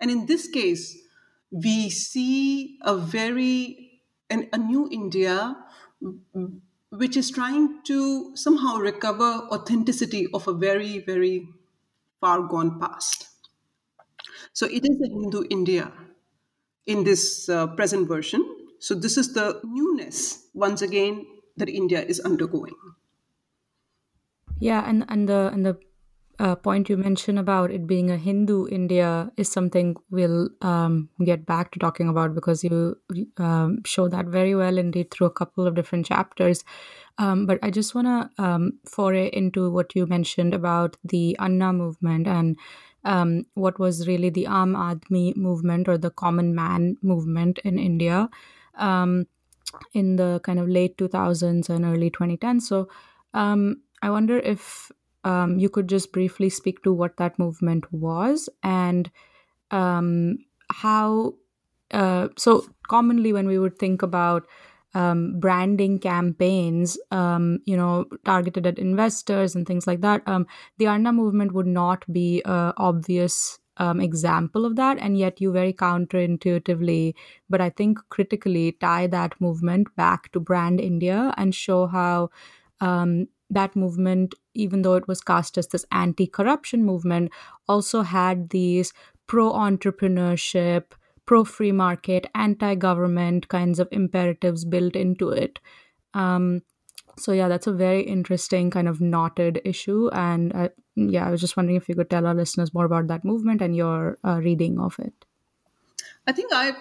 And 0.00 0.10
in 0.10 0.26
this 0.26 0.48
case, 0.48 0.96
we 1.50 1.90
see 1.90 2.78
a 2.82 2.96
very 2.96 4.00
an, 4.30 4.48
a 4.52 4.58
new 4.58 4.88
India 4.90 5.56
which 6.90 7.16
is 7.16 7.30
trying 7.30 7.82
to 7.84 8.34
somehow 8.36 8.76
recover 8.76 9.46
authenticity 9.52 10.26
of 10.32 10.46
a 10.48 10.52
very 10.52 11.00
very 11.00 11.48
far 12.20 12.42
gone 12.42 12.78
past. 12.80 13.28
So 14.52 14.66
it 14.66 14.84
is 14.84 14.96
a 15.00 15.08
Hindu 15.08 15.44
India 15.50 15.92
in 16.86 17.04
this 17.04 17.48
uh, 17.48 17.68
present 17.68 18.08
version. 18.08 18.44
So 18.80 18.94
this 18.94 19.16
is 19.16 19.34
the 19.34 19.60
newness 19.62 20.48
once 20.54 20.82
again 20.82 21.26
that 21.56 21.68
India 21.68 22.00
is 22.00 22.18
undergoing. 22.20 22.74
Yeah, 24.58 24.82
and 24.88 25.04
and 25.08 25.28
the 25.28 25.50
and 25.52 25.64
the 25.64 25.78
uh, 26.38 26.54
point 26.54 26.88
you 26.88 26.96
mentioned 26.96 27.38
about 27.38 27.70
it 27.70 27.86
being 27.86 28.10
a 28.10 28.16
Hindu 28.16 28.66
India 28.68 29.30
is 29.36 29.52
something 29.52 29.96
we'll 30.10 30.48
um, 30.62 31.10
get 31.22 31.44
back 31.44 31.70
to 31.72 31.78
talking 31.78 32.08
about 32.08 32.34
because 32.34 32.64
you 32.64 32.96
um, 33.36 33.82
show 33.84 34.08
that 34.08 34.26
very 34.26 34.54
well 34.54 34.78
indeed 34.78 35.10
through 35.10 35.26
a 35.26 35.38
couple 35.42 35.66
of 35.66 35.74
different 35.74 36.06
chapters. 36.06 36.64
Um, 37.18 37.44
but 37.44 37.58
I 37.62 37.70
just 37.70 37.94
want 37.94 38.06
to 38.06 38.42
um, 38.42 38.78
foray 38.86 39.28
into 39.34 39.70
what 39.70 39.94
you 39.94 40.06
mentioned 40.06 40.54
about 40.54 40.96
the 41.04 41.36
Anna 41.38 41.74
movement 41.74 42.26
and 42.26 42.58
um, 43.04 43.44
what 43.54 43.78
was 43.78 44.08
really 44.08 44.30
the 44.30 44.44
Aam 44.44 44.74
Aadmi 44.74 45.36
movement 45.36 45.88
or 45.88 45.98
the 45.98 46.10
common 46.10 46.54
man 46.54 46.96
movement 47.02 47.58
in 47.58 47.78
India 47.78 48.30
um, 48.80 49.26
in 49.94 50.16
the 50.16 50.40
kind 50.44 50.58
of 50.58 50.68
late 50.68 50.96
2000s 50.98 51.68
and 51.70 51.84
early 51.84 52.10
2010s. 52.10 52.68
So 52.68 52.88
um, 53.34 53.82
I 54.02 54.10
wonder 54.10 54.38
if 54.38 54.90
um, 55.24 55.58
you 55.58 55.68
could 55.70 55.88
just 55.88 56.12
briefly 56.12 56.50
speak 56.50 56.82
to 56.84 56.92
what 56.92 57.16
that 57.18 57.38
movement 57.38 57.92
was 57.92 58.48
and 58.62 59.10
um, 59.72 60.38
how. 60.72 61.34
Uh, 61.92 62.28
so 62.38 62.66
commonly, 62.88 63.32
when 63.32 63.48
we 63.48 63.58
would 63.60 63.78
think 63.78 64.02
about 64.02 64.46
um, 64.94 65.40
branding 65.40 66.00
campaigns, 66.00 66.98
um, 67.12 67.60
you 67.66 67.76
know, 67.76 68.06
targeted 68.24 68.66
at 68.66 68.78
investors 68.78 69.56
and 69.56 69.66
things 69.66 69.86
like 69.86 70.02
that, 70.02 70.22
um, 70.28 70.46
the 70.78 70.86
Anna 70.88 71.12
movement 71.12 71.52
would 71.52 71.68
not 71.68 72.04
be 72.12 72.42
obvious 72.46 73.59
um, 73.80 74.00
example 74.00 74.66
of 74.66 74.76
that, 74.76 74.98
and 75.00 75.18
yet 75.18 75.40
you 75.40 75.50
very 75.50 75.72
counterintuitively, 75.72 77.14
but 77.48 77.60
I 77.62 77.70
think 77.70 77.98
critically, 78.10 78.72
tie 78.72 79.06
that 79.08 79.40
movement 79.40 79.94
back 79.96 80.30
to 80.32 80.40
Brand 80.40 80.80
India 80.80 81.32
and 81.38 81.54
show 81.54 81.86
how 81.86 82.30
um, 82.80 83.26
that 83.48 83.74
movement, 83.74 84.34
even 84.54 84.82
though 84.82 84.94
it 84.94 85.08
was 85.08 85.22
cast 85.22 85.56
as 85.58 85.68
this 85.68 85.86
anti 85.90 86.26
corruption 86.26 86.84
movement, 86.84 87.32
also 87.68 88.02
had 88.02 88.50
these 88.50 88.92
pro 89.26 89.50
entrepreneurship, 89.52 90.92
pro 91.24 91.44
free 91.44 91.72
market, 91.72 92.26
anti 92.34 92.74
government 92.74 93.48
kinds 93.48 93.78
of 93.78 93.88
imperatives 93.90 94.64
built 94.66 94.94
into 94.94 95.30
it. 95.30 95.58
Um, 96.12 96.62
so, 97.18 97.32
yeah, 97.32 97.48
that's 97.48 97.66
a 97.66 97.72
very 97.72 98.02
interesting 98.02 98.70
kind 98.70 98.88
of 98.88 99.00
knotted 99.00 99.60
issue. 99.64 100.08
And 100.12 100.54
uh, 100.54 100.68
yeah, 101.08 101.26
I 101.26 101.30
was 101.30 101.40
just 101.40 101.56
wondering 101.56 101.76
if 101.76 101.88
you 101.88 101.94
could 101.94 102.10
tell 102.10 102.26
our 102.26 102.34
listeners 102.34 102.74
more 102.74 102.84
about 102.84 103.06
that 103.08 103.24
movement 103.24 103.62
and 103.62 103.74
your 103.74 104.18
uh, 104.24 104.40
reading 104.42 104.78
of 104.78 104.98
it. 104.98 105.14
I 106.26 106.32
think 106.32 106.52
I, 106.52 106.72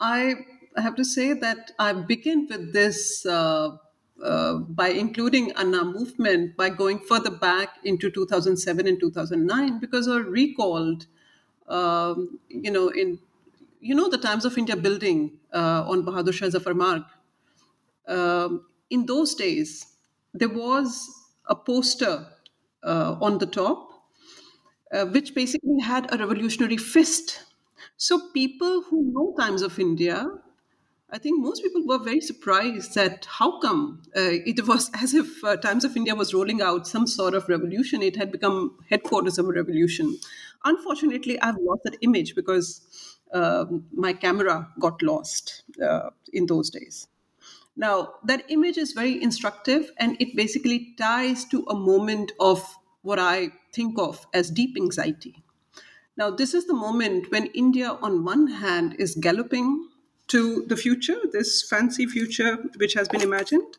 I 0.00 0.34
have 0.80 0.94
to 0.96 1.04
say 1.04 1.32
that 1.32 1.72
I 1.78 1.92
begin 1.92 2.46
with 2.48 2.72
this. 2.72 3.26
Uh, 3.26 3.78
uh, 4.22 4.54
by 4.54 4.88
including 4.88 5.52
Anna 5.52 5.84
movement, 5.84 6.56
by 6.56 6.70
going 6.70 7.00
further 7.00 7.30
back 7.30 7.76
into 7.84 8.10
2007 8.10 8.86
and 8.86 8.98
2009, 8.98 9.78
because 9.78 10.08
I 10.08 10.16
recalled, 10.16 11.04
um, 11.68 12.38
you 12.48 12.70
know, 12.70 12.88
in 12.88 13.18
you 13.80 13.94
know 13.94 14.08
the 14.08 14.18
Times 14.18 14.46
of 14.46 14.56
India 14.56 14.74
building 14.74 15.32
uh, 15.52 15.84
on 15.86 16.02
Bahadur 16.02 16.32
Shah 16.32 16.48
Zafar 16.48 16.72
Marg. 16.72 17.02
Um, 18.08 18.64
in 18.88 19.04
those 19.04 19.34
days, 19.34 19.86
there 20.32 20.48
was 20.48 21.08
a 21.46 21.54
poster 21.54 22.26
on 22.84 23.38
the 23.38 23.46
top, 23.46 23.90
uh, 24.92 25.06
which 25.06 25.34
basically 25.34 25.80
had 25.82 26.12
a 26.12 26.18
revolutionary 26.18 26.76
fist. 26.76 27.44
So 27.96 28.30
people 28.32 28.82
who 28.82 29.12
know 29.12 29.34
Times 29.38 29.62
of 29.62 29.78
India 29.78 30.30
I 31.08 31.18
think 31.18 31.40
most 31.40 31.62
people 31.62 31.86
were 31.86 31.98
very 31.98 32.20
surprised 32.20 32.94
that 32.94 33.26
how 33.38 33.60
come 33.60 34.02
uh, 34.16 34.42
it 34.44 34.66
was 34.66 34.90
as 35.02 35.14
if 35.14 35.42
uh, 35.44 35.56
Times 35.56 35.84
of 35.84 35.96
India 35.96 36.14
was 36.14 36.34
rolling 36.34 36.60
out 36.60 36.86
some 36.86 37.06
sort 37.06 37.34
of 37.34 37.48
revolution. 37.48 38.02
It 38.02 38.16
had 38.16 38.32
become 38.32 38.76
headquarters 38.90 39.38
of 39.38 39.46
a 39.46 39.52
revolution. 39.52 40.18
Unfortunately, 40.64 41.40
I've 41.40 41.58
lost 41.60 41.82
that 41.84 41.96
image 42.00 42.34
because 42.34 43.14
uh, 43.32 43.66
my 43.92 44.12
camera 44.14 44.68
got 44.80 45.00
lost 45.00 45.62
uh, 45.82 46.10
in 46.32 46.46
those 46.46 46.70
days. 46.70 47.06
Now, 47.76 48.14
that 48.24 48.44
image 48.48 48.78
is 48.78 48.92
very 48.92 49.22
instructive 49.22 49.92
and 49.98 50.16
it 50.20 50.34
basically 50.34 50.94
ties 50.96 51.44
to 51.46 51.64
a 51.68 51.74
moment 51.74 52.32
of 52.40 52.64
what 53.02 53.18
I 53.18 53.50
think 53.72 53.98
of 53.98 54.26
as 54.32 54.50
deep 54.50 54.76
anxiety. 54.76 55.42
Now, 56.16 56.30
this 56.30 56.54
is 56.54 56.66
the 56.66 56.74
moment 56.74 57.30
when 57.30 57.46
India, 57.46 57.98
on 58.00 58.24
one 58.24 58.46
hand, 58.46 58.96
is 58.98 59.14
galloping 59.14 59.88
to 60.28 60.64
the 60.66 60.76
future, 60.76 61.18
this 61.32 61.68
fancy 61.68 62.06
future 62.06 62.56
which 62.78 62.94
has 62.94 63.08
been 63.08 63.20
imagined. 63.20 63.76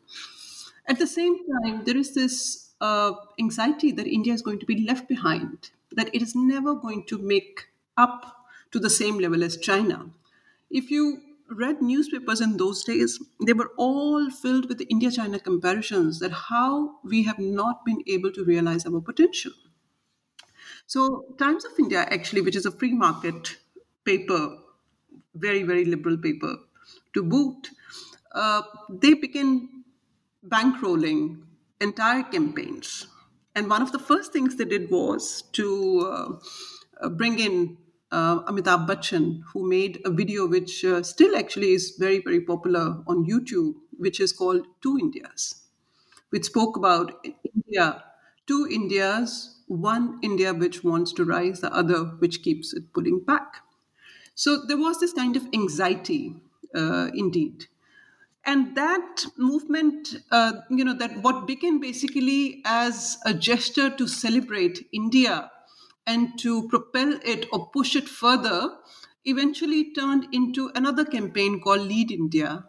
At 0.86 0.98
the 0.98 1.06
same 1.06 1.36
time, 1.36 1.84
there 1.84 1.96
is 1.96 2.14
this 2.14 2.72
uh, 2.80 3.12
anxiety 3.40 3.90
that 3.92 4.06
India 4.06 4.32
is 4.32 4.42
going 4.42 4.60
to 4.60 4.66
be 4.66 4.86
left 4.86 5.08
behind, 5.08 5.70
that 5.92 6.14
it 6.14 6.22
is 6.22 6.34
never 6.36 6.74
going 6.74 7.04
to 7.06 7.18
make 7.18 7.68
up 7.96 8.46
to 8.70 8.78
the 8.78 8.88
same 8.88 9.18
level 9.18 9.42
as 9.42 9.56
China. 9.56 10.06
If 10.70 10.90
you 10.90 11.20
read 11.48 11.80
newspapers 11.82 12.40
in 12.40 12.56
those 12.56 12.84
days, 12.84 13.18
they 13.44 13.52
were 13.52 13.72
all 13.76 14.30
filled 14.30 14.68
with 14.68 14.82
India 14.88 15.10
China 15.10 15.38
comparisons 15.38 16.18
that 16.20 16.32
how 16.32 17.00
we 17.04 17.22
have 17.24 17.38
not 17.38 17.84
been 17.84 18.02
able 18.06 18.32
to 18.32 18.44
realize 18.44 18.86
our 18.86 19.00
potential. 19.00 19.52
So, 20.86 21.34
Times 21.38 21.64
of 21.64 21.72
India, 21.78 22.00
actually, 22.00 22.40
which 22.40 22.56
is 22.56 22.66
a 22.66 22.70
free 22.70 22.94
market 22.94 23.56
paper 24.04 24.58
very, 25.34 25.62
very 25.62 25.84
liberal 25.84 26.18
paper 26.18 26.56
to 27.14 27.22
boot, 27.22 27.70
uh, 28.32 28.62
they 28.90 29.14
began 29.14 29.84
bankrolling 30.46 31.42
entire 31.80 32.22
campaigns. 32.24 33.06
And 33.54 33.68
one 33.68 33.82
of 33.82 33.92
the 33.92 33.98
first 33.98 34.32
things 34.32 34.56
they 34.56 34.64
did 34.64 34.90
was 34.90 35.42
to 35.52 36.00
uh, 36.00 36.38
uh, 37.00 37.08
bring 37.08 37.38
in 37.38 37.78
uh, 38.10 38.42
Amitabh 38.44 38.86
Bachchan, 38.86 39.42
who 39.52 39.68
made 39.68 40.00
a 40.04 40.10
video 40.10 40.46
which 40.46 40.84
uh, 40.84 41.02
still 41.02 41.36
actually 41.36 41.72
is 41.72 41.96
very, 41.98 42.20
very 42.20 42.40
popular 42.40 43.02
on 43.06 43.26
YouTube, 43.26 43.74
which 43.96 44.20
is 44.20 44.32
called 44.32 44.66
Two 44.80 44.98
Indias, 44.98 45.64
which 46.30 46.44
spoke 46.44 46.76
about 46.76 47.26
India, 47.54 48.04
two 48.46 48.68
Indias, 48.70 49.60
one 49.66 50.18
India 50.22 50.54
which 50.54 50.84
wants 50.84 51.12
to 51.14 51.24
rise, 51.24 51.60
the 51.60 51.72
other 51.74 52.04
which 52.20 52.42
keeps 52.42 52.72
it 52.72 52.92
pulling 52.92 53.20
back. 53.20 53.62
So 54.34 54.64
there 54.66 54.78
was 54.78 55.00
this 55.00 55.12
kind 55.12 55.36
of 55.36 55.46
anxiety, 55.52 56.36
uh, 56.74 57.10
indeed. 57.14 57.66
And 58.44 58.74
that 58.76 59.26
movement, 59.36 60.16
uh, 60.30 60.52
you 60.70 60.84
know, 60.84 60.94
that 60.94 61.22
what 61.22 61.46
began 61.46 61.80
basically 61.80 62.62
as 62.64 63.18
a 63.26 63.34
gesture 63.34 63.90
to 63.90 64.06
celebrate 64.06 64.88
India 64.92 65.50
and 66.08 66.38
to 66.38 66.68
propel 66.68 67.18
it 67.24 67.46
or 67.52 67.70
push 67.70 67.94
it 67.94 68.08
further, 68.08 68.78
eventually 69.24 69.92
turned 69.92 70.26
into 70.32 70.70
another 70.74 71.04
campaign 71.04 71.60
called 71.60 71.82
Lead 71.82 72.10
India, 72.10 72.64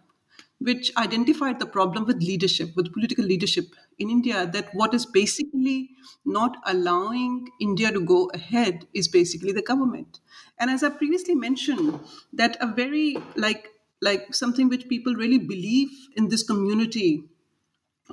which 0.60 0.92
identified 0.98 1.60
the 1.60 1.66
problem 1.66 2.06
with 2.06 2.18
leadership, 2.22 2.76
with 2.76 2.94
political 2.94 3.24
leadership 3.24 3.68
in 3.98 4.10
India, 4.10 4.46
that 4.46 4.74
what 4.74 4.94
is 4.94 5.06
basically 5.06 5.92
not 6.26 6.58
allowing 6.66 7.48
India 7.62 7.92
to 7.92 8.02
go 8.02 8.30
ahead 8.34 8.88
is 8.94 9.08
basically 9.08 9.54
the 9.54 9.62
government. 9.62 10.20
And 10.60 10.70
as 10.70 10.84
I 10.84 10.90
previously 10.90 11.36
mentioned, 11.36 12.00
that 12.34 12.58
a 12.62 12.68
very 12.68 13.18
like 13.36 13.70
like 14.02 14.34
something 14.34 14.70
which 14.70 14.88
people 14.88 15.16
really 15.16 15.40
believe 15.40 15.90
in 16.16 16.30
this 16.30 16.44
community 16.44 17.26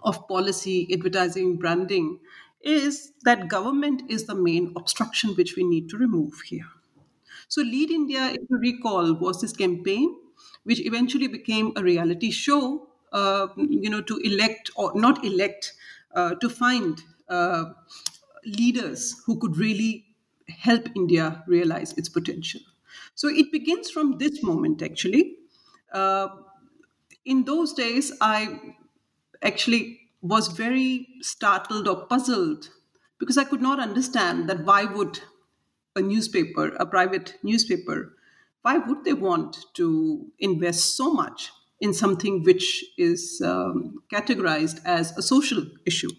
of 0.02 0.26
policy, 0.28 0.88
advertising, 0.92 1.56
branding, 1.56 2.20
is 2.62 3.12
that 3.24 3.48
government 3.48 4.02
is 4.08 4.26
the 4.26 4.34
main 4.34 4.72
obstruction 4.76 5.30
which 5.34 5.56
we 5.56 5.64
need 5.64 5.88
to 5.90 5.96
remove 5.98 6.40
here. 6.42 6.66
So, 7.48 7.62
Lead 7.62 7.90
India, 7.90 8.28
if 8.30 8.42
you 8.50 8.58
recall, 8.58 9.14
was 9.14 9.40
this 9.40 9.52
campaign 9.52 10.16
which 10.64 10.80
eventually 10.80 11.28
became 11.28 11.72
a 11.76 11.82
reality 11.82 12.30
show, 12.30 12.88
uh, 13.12 13.48
you 13.56 13.88
know, 13.90 14.02
to 14.02 14.18
elect 14.18 14.70
or 14.76 14.92
not 14.94 15.24
elect, 15.24 15.74
uh, 16.14 16.34
to 16.36 16.48
find 16.48 17.02
uh, 17.28 17.66
leaders 18.44 19.22
who 19.26 19.38
could 19.38 19.56
really 19.56 20.06
help 20.48 20.88
India 20.94 21.42
realize 21.46 21.92
its 21.94 22.08
potential. 22.08 22.60
So 23.14 23.28
it 23.28 23.52
begins 23.52 23.90
from 23.90 24.18
this 24.18 24.42
moment, 24.42 24.82
actually. 24.82 25.36
Uh, 25.92 26.28
in 27.24 27.44
those 27.44 27.72
days, 27.72 28.12
I 28.20 28.74
actually 29.42 30.05
was 30.28 30.48
very 30.48 31.08
startled 31.20 31.88
or 31.88 32.06
puzzled 32.06 32.70
because 33.18 33.38
I 33.38 33.44
could 33.44 33.62
not 33.62 33.80
understand 33.80 34.48
that 34.48 34.64
why 34.64 34.84
would 34.84 35.20
a 35.94 36.02
newspaper, 36.02 36.68
a 36.78 36.86
private 36.86 37.34
newspaper, 37.42 38.14
why 38.62 38.78
would 38.78 39.04
they 39.04 39.12
want 39.12 39.56
to 39.74 40.26
invest 40.38 40.96
so 40.96 41.12
much 41.12 41.50
in 41.80 41.94
something 41.94 42.42
which 42.42 42.84
is 42.98 43.40
um, 43.44 44.02
categorized 44.12 44.80
as 44.84 45.16
a 45.16 45.22
social 45.22 45.64
issue? 45.86 46.10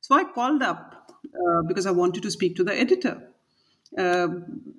So 0.00 0.14
I 0.16 0.24
called 0.24 0.62
up 0.62 1.12
uh, 1.26 1.62
because 1.68 1.86
I 1.86 1.92
wanted 1.92 2.22
to 2.24 2.30
speak 2.30 2.56
to 2.56 2.64
the 2.64 2.78
editor, 2.78 3.22
uh, 3.96 4.28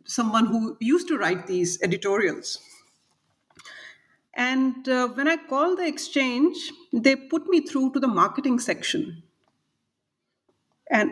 someone 0.06 0.48
who 0.48 0.78
used 0.82 1.08
to 1.08 1.18
write 1.18 1.48
these 1.48 1.82
editorials. 1.82 2.60
And 4.36 4.88
uh, 4.90 5.10
when 5.10 5.28
I 5.28 5.38
called 5.38 5.78
the 5.78 5.88
exchange, 5.88 6.72
they 6.92 7.16
put 7.16 7.48
me 7.48 7.62
through 7.62 7.94
to 7.94 8.00
the 8.00 8.08
marketing 8.08 8.60
section. 8.60 9.24
And 10.90 11.12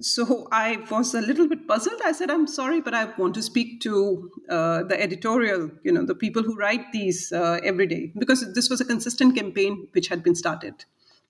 so 0.00 0.48
I 0.50 0.84
was 0.90 1.14
a 1.14 1.20
little 1.20 1.46
bit 1.46 1.68
puzzled. 1.68 2.00
I 2.04 2.12
said, 2.12 2.30
I'm 2.30 2.46
sorry, 2.46 2.80
but 2.80 2.94
I 2.94 3.04
want 3.16 3.34
to 3.34 3.42
speak 3.42 3.80
to 3.82 4.30
uh, 4.48 4.82
the 4.84 5.00
editorial, 5.00 5.70
you 5.82 5.92
know, 5.92 6.04
the 6.04 6.14
people 6.14 6.42
who 6.42 6.56
write 6.56 6.90
these 6.92 7.32
uh, 7.32 7.60
every 7.62 7.86
day, 7.86 8.12
because 8.18 8.52
this 8.54 8.70
was 8.70 8.80
a 8.80 8.84
consistent 8.84 9.36
campaign 9.36 9.88
which 9.92 10.08
had 10.08 10.22
been 10.22 10.34
started 10.34 10.84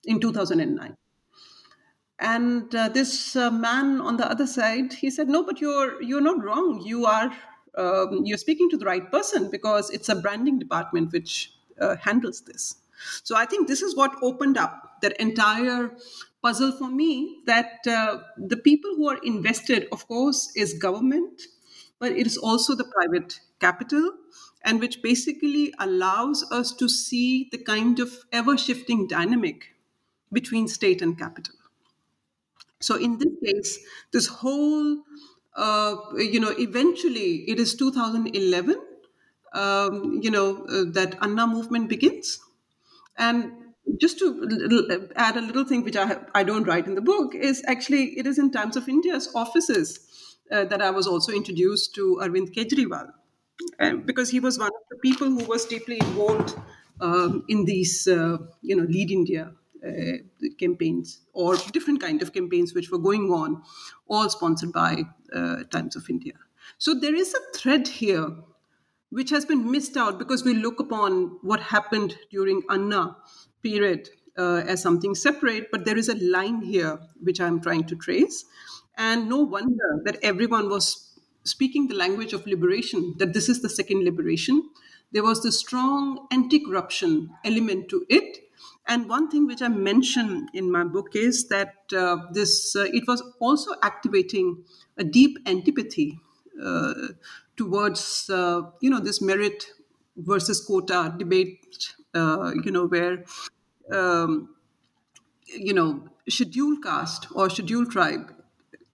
in 0.05 0.19
2009. 0.19 0.97
And 2.17 2.73
uh, 2.73 2.89
this 2.89 3.35
uh, 3.35 3.51
man 3.51 3.99
on 3.99 4.17
the 4.17 4.29
other 4.29 4.47
side, 4.47 4.93
he 4.93 5.09
said, 5.09 5.27
"No, 5.27 5.43
but 5.43 5.59
you're 5.59 6.01
you're 6.01 6.21
not 6.21 6.41
wrong. 6.41 6.81
You 6.81 7.05
are 7.05 7.29
um, 7.77 8.21
you're 8.25 8.37
speaking 8.37 8.69
to 8.69 8.77
the 8.77 8.85
right 8.85 9.09
person 9.11 9.49
because 9.49 9.89
it's 9.89 10.09
a 10.09 10.15
branding 10.15 10.59
department 10.59 11.11
which 11.11 11.53
uh, 11.79 11.95
handles 11.97 12.41
this." 12.41 12.75
So 13.23 13.35
I 13.35 13.45
think 13.45 13.67
this 13.67 13.81
is 13.81 13.95
what 13.95 14.15
opened 14.21 14.57
up 14.57 15.01
that 15.01 15.19
entire 15.19 15.91
puzzle 16.41 16.71
for 16.71 16.89
me. 16.89 17.41
That 17.45 17.87
uh, 17.87 18.19
the 18.37 18.57
people 18.57 18.91
who 18.95 19.09
are 19.09 19.19
invested, 19.23 19.87
of 19.91 20.07
course, 20.07 20.51
is 20.55 20.73
government, 20.73 21.41
but 21.99 22.11
it 22.11 22.25
is 22.25 22.37
also 22.37 22.75
the 22.75 22.85
private 22.85 23.39
capital 23.59 24.11
and 24.65 24.79
which 24.79 25.01
basically 25.01 25.73
allows 25.79 26.43
us 26.51 26.73
to 26.73 26.89
see 26.89 27.47
the 27.51 27.57
kind 27.57 27.99
of 27.99 28.11
ever 28.31 28.57
shifting 28.57 29.07
dynamic 29.07 29.75
between 30.33 30.67
state 30.67 31.01
and 31.01 31.17
capital. 31.17 31.53
So 32.81 32.95
in 32.95 33.19
this 33.19 33.33
case, 33.43 33.79
this 34.11 34.27
whole, 34.27 35.03
uh, 35.55 35.95
you 36.17 36.39
know, 36.39 36.53
eventually 36.57 37.45
it 37.49 37.59
is 37.59 37.75
2011, 37.75 38.75
um, 39.53 40.19
you 40.21 40.29
know, 40.31 40.65
uh, 40.65 40.83
that 40.91 41.17
Anna 41.21 41.47
movement 41.47 41.89
begins. 41.89 42.39
And 43.17 43.51
just 43.99 44.19
to 44.19 45.09
add 45.15 45.37
a 45.37 45.41
little 45.41 45.63
thing 45.63 45.83
which 45.83 45.95
I, 45.95 46.19
I 46.33 46.43
don't 46.43 46.65
write 46.65 46.87
in 46.87 46.95
the 46.95 47.01
book 47.01 47.35
is 47.35 47.63
actually 47.67 48.17
it 48.17 48.27
is 48.27 48.39
in 48.39 48.51
Times 48.51 48.75
of 48.75 48.89
India's 48.89 49.29
offices 49.35 50.35
uh, 50.51 50.65
that 50.65 50.81
I 50.81 50.91
was 50.91 51.07
also 51.07 51.31
introduced 51.31 51.95
to 51.95 52.19
Arvind 52.21 52.53
Kejriwal. 52.53 53.11
Because 54.05 54.29
he 54.29 54.39
was 54.39 54.59
one 54.59 54.67
of 54.67 54.83
the 54.89 54.97
people 54.97 55.27
who 55.27 55.45
was 55.45 55.65
deeply 55.65 55.97
involved 55.99 56.55
um, 56.99 57.43
in 57.47 57.65
these, 57.65 58.07
uh, 58.07 58.37
you 58.61 58.75
know, 58.75 58.83
Lead 58.83 59.11
India 59.11 59.53
campaigns 60.59 61.21
or 61.33 61.55
different 61.71 62.01
kind 62.01 62.21
of 62.21 62.33
campaigns 62.33 62.73
which 62.73 62.91
were 62.91 62.97
going 62.97 63.31
on, 63.31 63.61
all 64.07 64.29
sponsored 64.29 64.71
by 64.71 65.03
uh, 65.33 65.63
Times 65.71 65.95
of 65.95 66.09
India. 66.09 66.33
So 66.77 66.93
there 66.93 67.15
is 67.15 67.33
a 67.33 67.57
thread 67.57 67.87
here 67.87 68.29
which 69.09 69.29
has 69.29 69.45
been 69.45 69.69
missed 69.71 69.95
out 69.95 70.19
because 70.19 70.43
we 70.43 70.53
look 70.53 70.79
upon 70.79 71.37
what 71.41 71.59
happened 71.59 72.17
during 72.31 72.63
Anna 72.69 73.15
period 73.63 74.09
uh, 74.37 74.63
as 74.67 74.81
something 74.81 75.15
separate, 75.15 75.71
but 75.71 75.85
there 75.85 75.97
is 75.97 76.09
a 76.09 76.15
line 76.15 76.61
here 76.61 76.99
which 77.21 77.39
I'm 77.39 77.61
trying 77.61 77.85
to 77.85 77.95
trace. 77.95 78.45
And 78.97 79.29
no 79.29 79.41
wonder 79.41 80.01
that 80.03 80.17
everyone 80.23 80.69
was 80.69 81.17
speaking 81.43 81.87
the 81.87 81.95
language 81.95 82.33
of 82.33 82.45
liberation, 82.47 83.15
that 83.17 83.33
this 83.33 83.49
is 83.49 83.61
the 83.61 83.69
second 83.69 84.03
liberation. 84.03 84.69
There 85.11 85.23
was 85.23 85.43
the 85.43 85.51
strong 85.51 86.27
anti 86.31 86.59
corruption 86.59 87.29
element 87.43 87.89
to 87.89 88.05
it, 88.09 88.44
and 88.87 89.09
one 89.09 89.29
thing 89.29 89.47
which 89.47 89.61
I 89.61 89.67
mention 89.67 90.47
in 90.53 90.71
my 90.71 90.83
book 90.83 91.15
is 91.15 91.47
that 91.47 91.73
uh, 91.95 92.17
this 92.31 92.75
uh, 92.75 92.87
it 92.93 93.07
was 93.07 93.23
also 93.39 93.71
activating 93.81 94.63
a 94.97 95.03
deep 95.03 95.37
antipathy 95.45 96.19
uh, 96.63 96.93
towards 97.57 98.29
uh, 98.29 98.61
you 98.81 98.89
know 98.89 98.99
this 98.99 99.21
merit 99.21 99.65
versus 100.17 100.63
quota 100.63 101.13
debate. 101.17 101.95
Uh, 102.13 102.53
you 102.63 102.71
know 102.71 102.85
where 102.85 103.25
um, 103.91 104.55
you 105.47 105.73
know 105.73 106.09
scheduled 106.29 106.83
caste 106.83 107.27
or 107.33 107.49
scheduled 107.49 107.91
tribe 107.91 108.33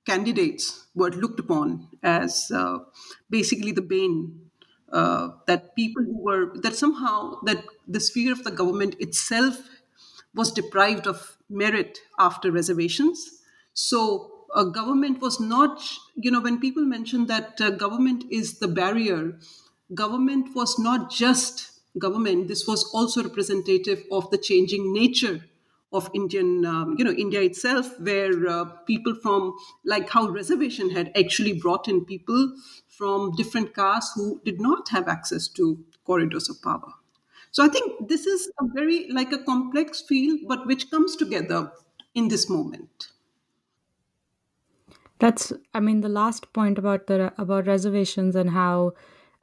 candidates 0.05 0.87
were 0.95 1.11
looked 1.11 1.39
upon 1.39 1.87
as 2.03 2.51
uh, 2.53 2.79
basically 3.29 3.71
the 3.71 3.81
bane 3.81 4.49
that 5.47 5.75
people 5.75 6.03
who 6.03 6.17
were 6.23 6.51
that 6.59 6.75
somehow 6.75 7.39
that 7.43 7.63
the 7.87 7.99
sphere 7.99 8.31
of 8.31 8.43
the 8.43 8.51
government 8.51 8.95
itself 8.99 9.57
was 10.33 10.51
deprived 10.51 11.07
of 11.07 11.37
merit 11.49 11.99
after 12.19 12.51
reservations. 12.51 13.29
So 13.73 14.45
a 14.55 14.65
government 14.65 15.21
was 15.21 15.39
not, 15.39 15.81
you 16.15 16.31
know, 16.31 16.41
when 16.41 16.59
people 16.59 16.83
mention 16.83 17.27
that 17.27 17.59
uh, 17.59 17.71
government 17.71 18.25
is 18.31 18.59
the 18.59 18.67
barrier, 18.67 19.37
government 19.93 20.55
was 20.55 20.77
not 20.79 21.11
just 21.11 21.71
government. 21.97 22.47
This 22.47 22.67
was 22.67 22.89
also 22.93 23.23
representative 23.23 24.03
of 24.11 24.29
the 24.31 24.37
changing 24.37 24.93
nature 24.93 25.45
of 25.93 26.09
Indian, 26.13 26.65
um, 26.65 26.95
you 26.97 27.03
know, 27.03 27.11
India 27.11 27.41
itself, 27.41 27.99
where 27.99 28.47
uh, 28.47 28.65
people 28.87 29.13
from, 29.13 29.53
like 29.85 30.09
how 30.09 30.29
reservation 30.29 30.91
had 30.91 31.11
actually 31.17 31.53
brought 31.53 31.87
in 31.87 32.05
people 32.05 32.55
from 32.87 33.31
different 33.35 33.75
castes 33.75 34.13
who 34.15 34.41
did 34.45 34.61
not 34.61 34.87
have 34.89 35.09
access 35.09 35.49
to 35.49 35.83
corridors 36.05 36.49
of 36.49 36.61
power. 36.61 36.93
So 37.51 37.63
I 37.63 37.69
think 37.69 38.07
this 38.09 38.25
is 38.27 38.51
a 38.59 38.65
very 38.73 39.07
like 39.09 39.31
a 39.31 39.43
complex 39.43 40.01
field, 40.01 40.41
but 40.47 40.65
which 40.67 40.89
comes 40.91 41.15
together 41.15 41.71
in 42.15 42.27
this 42.27 42.49
moment. 42.49 43.11
That's, 45.19 45.53
I 45.73 45.79
mean, 45.79 46.01
the 46.01 46.09
last 46.09 46.51
point 46.53 46.77
about 46.79 47.07
the 47.07 47.33
about 47.39 47.67
reservations 47.67 48.35
and 48.35 48.49
how 48.49 48.93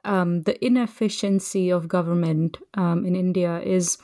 um, 0.03 0.41
the 0.41 0.63
inefficiency 0.63 1.69
of 1.69 1.87
government 1.87 2.57
um, 2.73 3.05
in 3.05 3.15
India 3.15 3.59
is 3.61 3.97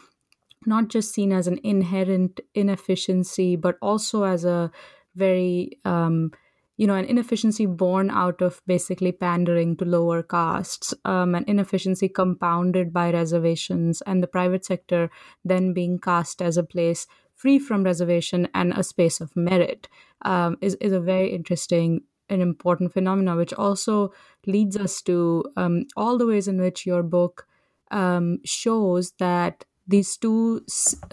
not 0.65 0.87
just 0.89 1.13
seen 1.13 1.31
as 1.33 1.47
an 1.47 1.59
inherent 1.63 2.39
inefficiency, 2.53 3.55
but 3.55 3.77
also 3.81 4.23
as 4.23 4.45
a 4.45 4.71
very 5.15 5.79
um, 5.85 6.31
you 6.77 6.87
know, 6.87 6.95
an 6.95 7.05
inefficiency 7.05 7.65
born 7.65 8.09
out 8.09 8.41
of 8.41 8.61
basically 8.67 9.11
pandering 9.11 9.77
to 9.77 9.85
lower 9.85 10.21
castes, 10.21 10.93
um, 11.05 11.35
an 11.35 11.45
inefficiency 11.47 12.09
compounded 12.09 12.91
by 12.91 13.11
reservations, 13.11 14.01
and 14.01 14.21
the 14.21 14.27
private 14.27 14.65
sector 14.65 15.09
then 15.43 15.73
being 15.73 15.99
cast 15.99 16.41
as 16.41 16.57
a 16.57 16.63
place 16.63 17.07
free 17.35 17.59
from 17.59 17.83
reservation 17.83 18.47
and 18.53 18.73
a 18.73 18.83
space 18.83 19.19
of 19.19 19.35
merit 19.35 19.87
um, 20.23 20.57
is, 20.61 20.75
is 20.75 20.91
a 20.91 20.99
very 20.99 21.33
interesting 21.33 22.01
and 22.29 22.41
important 22.41 22.91
phenomena, 22.91 23.35
which 23.35 23.53
also 23.53 24.11
leads 24.47 24.75
us 24.75 25.01
to 25.01 25.43
um, 25.57 25.85
all 25.95 26.17
the 26.17 26.25
ways 26.25 26.47
in 26.47 26.59
which 26.59 26.85
your 26.85 27.03
book 27.03 27.45
um, 27.91 28.39
shows 28.43 29.11
that 29.19 29.65
these 29.87 30.17
two 30.17 30.61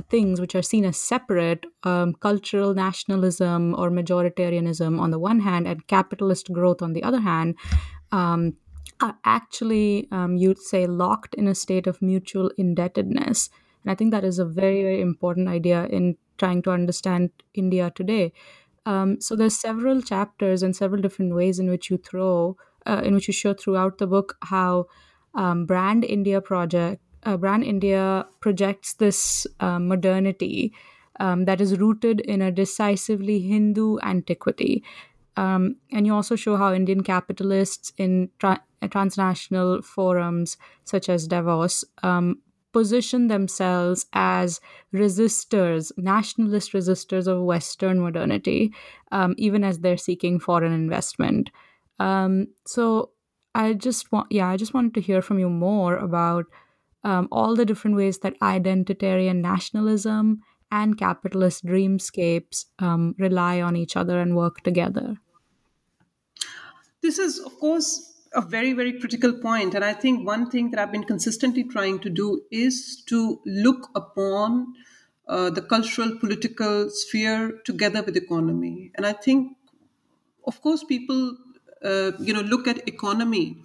things, 0.08 0.40
which 0.40 0.54
are 0.54 0.62
seen 0.62 0.84
as 0.84 0.96
separate 0.96 1.66
um, 1.82 2.14
cultural 2.14 2.74
nationalism 2.74 3.74
or 3.74 3.90
majoritarianism 3.90 4.98
on 4.98 5.10
the 5.10 5.18
one 5.18 5.40
hand, 5.40 5.68
and 5.68 5.86
capitalist 5.86 6.50
growth 6.52 6.80
on 6.80 6.92
the 6.92 7.02
other 7.02 7.20
hand, 7.20 7.54
um, 8.12 8.54
are 9.00 9.18
actually, 9.24 10.08
um, 10.10 10.36
you'd 10.36 10.58
say, 10.58 10.86
locked 10.86 11.34
in 11.34 11.48
a 11.48 11.54
state 11.54 11.86
of 11.86 12.00
mutual 12.00 12.50
indebtedness. 12.56 13.50
And 13.82 13.90
I 13.90 13.94
think 13.94 14.10
that 14.12 14.24
is 14.24 14.38
a 14.38 14.44
very, 14.44 14.82
very 14.82 15.00
important 15.00 15.48
idea 15.48 15.86
in 15.86 16.16
trying 16.38 16.62
to 16.62 16.70
understand 16.70 17.30
India 17.52 17.92
today. 17.94 18.32
Um, 18.86 19.20
so 19.20 19.36
there's 19.36 19.56
several 19.56 20.02
chapters 20.02 20.62
and 20.62 20.74
several 20.74 21.02
different 21.02 21.34
ways 21.34 21.58
in 21.58 21.68
which 21.68 21.90
you 21.90 21.98
throw, 21.98 22.56
uh, 22.86 23.02
in 23.04 23.14
which 23.14 23.28
you 23.28 23.34
show 23.34 23.54
throughout 23.54 23.98
the 23.98 24.06
book 24.06 24.36
how 24.44 24.86
um, 25.34 25.66
Brand 25.66 26.04
India 26.04 26.40
project 26.40 27.02
uh, 27.24 27.36
Brand 27.36 27.64
India 27.64 28.26
projects 28.40 28.94
this 28.94 29.46
uh, 29.60 29.78
modernity 29.78 30.72
um, 31.20 31.44
that 31.44 31.60
is 31.60 31.78
rooted 31.78 32.20
in 32.20 32.42
a 32.42 32.50
decisively 32.50 33.40
Hindu 33.40 33.98
antiquity. 34.02 34.82
Um, 35.36 35.76
and 35.92 36.06
you 36.06 36.14
also 36.14 36.36
show 36.36 36.56
how 36.56 36.74
Indian 36.74 37.02
capitalists 37.02 37.92
in 37.96 38.28
tra- 38.38 38.62
transnational 38.90 39.82
forums 39.82 40.56
such 40.84 41.08
as 41.08 41.26
Davos 41.26 41.84
um, 42.02 42.42
position 42.72 43.28
themselves 43.28 44.06
as 44.12 44.60
resistors, 44.92 45.92
nationalist 45.96 46.72
resistors 46.72 47.26
of 47.26 47.42
Western 47.42 48.00
modernity, 48.00 48.72
um, 49.10 49.34
even 49.38 49.62
as 49.62 49.78
they're 49.78 49.96
seeking 49.96 50.38
foreign 50.38 50.72
investment. 50.72 51.50
Um, 51.98 52.48
so 52.66 53.10
I 53.54 53.74
just 53.74 54.10
want, 54.10 54.32
yeah, 54.32 54.48
I 54.48 54.56
just 54.56 54.74
wanted 54.74 54.94
to 54.94 55.00
hear 55.00 55.22
from 55.22 55.38
you 55.38 55.50
more 55.50 55.96
about 55.96 56.46
um, 57.04 57.28
all 57.30 57.56
the 57.56 57.64
different 57.64 57.96
ways 57.96 58.18
that 58.20 58.38
identitarian 58.40 59.36
nationalism 59.36 60.42
and 60.70 60.98
capitalist 60.98 61.66
dreamscapes 61.66 62.66
um, 62.78 63.14
rely 63.18 63.60
on 63.60 63.76
each 63.76 63.96
other 63.96 64.20
and 64.20 64.34
work 64.34 64.62
together. 64.62 65.16
This 67.02 67.18
is, 67.18 67.38
of 67.40 67.58
course, 67.58 68.12
a 68.34 68.40
very, 68.40 68.72
very 68.72 68.98
critical 68.98 69.32
point. 69.34 69.74
And 69.74 69.84
I 69.84 69.92
think 69.92 70.26
one 70.26 70.48
thing 70.48 70.70
that 70.70 70.80
I've 70.80 70.92
been 70.92 71.04
consistently 71.04 71.64
trying 71.64 71.98
to 72.00 72.10
do 72.10 72.42
is 72.50 73.02
to 73.06 73.40
look 73.44 73.90
upon 73.94 74.74
uh, 75.28 75.50
the 75.50 75.62
cultural, 75.62 76.16
political 76.18 76.88
sphere 76.90 77.60
together 77.64 78.02
with 78.02 78.16
economy. 78.16 78.92
And 78.94 79.04
I 79.06 79.12
think, 79.12 79.56
of 80.46 80.60
course, 80.62 80.84
people, 80.84 81.36
uh, 81.84 82.12
you 82.18 82.32
know, 82.32 82.40
look 82.40 82.66
at 82.66 82.88
economy 82.88 83.62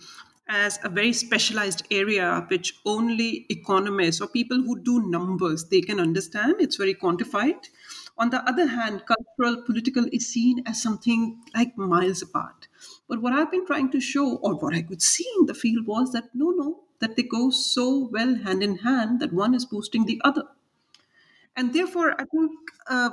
as 0.49 0.79
a 0.83 0.89
very 0.89 1.13
specialized 1.13 1.85
area 1.91 2.45
which 2.49 2.79
only 2.85 3.45
economists 3.49 4.21
or 4.21 4.27
people 4.27 4.57
who 4.57 4.79
do 4.79 5.07
numbers 5.07 5.65
they 5.65 5.81
can 5.81 5.99
understand. 5.99 6.55
It's 6.59 6.77
very 6.77 6.95
quantified. 6.95 7.69
On 8.17 8.29
the 8.29 8.41
other 8.49 8.67
hand 8.67 9.03
cultural 9.05 9.61
political 9.63 10.05
is 10.11 10.27
seen 10.27 10.63
as 10.65 10.81
something 10.81 11.41
like 11.55 11.77
miles 11.77 12.21
apart. 12.21 12.67
But 13.07 13.21
what 13.21 13.33
I've 13.33 13.51
been 13.51 13.65
trying 13.65 13.91
to 13.91 13.99
show, 13.99 14.35
or 14.37 14.55
what 14.55 14.73
I 14.73 14.81
could 14.81 15.01
see 15.01 15.27
in 15.39 15.45
the 15.45 15.53
field, 15.53 15.85
was 15.85 16.11
that 16.13 16.33
no, 16.33 16.49
no, 16.51 16.83
that 16.99 17.15
they 17.15 17.23
go 17.23 17.49
so 17.49 18.09
well 18.11 18.35
hand 18.35 18.63
in 18.63 18.77
hand 18.79 19.19
that 19.19 19.33
one 19.33 19.53
is 19.53 19.65
boosting 19.65 20.05
the 20.05 20.21
other. 20.23 20.43
And 21.55 21.73
therefore, 21.73 22.13
I 22.21 22.25
think 22.25 22.51
uh, 22.87 23.09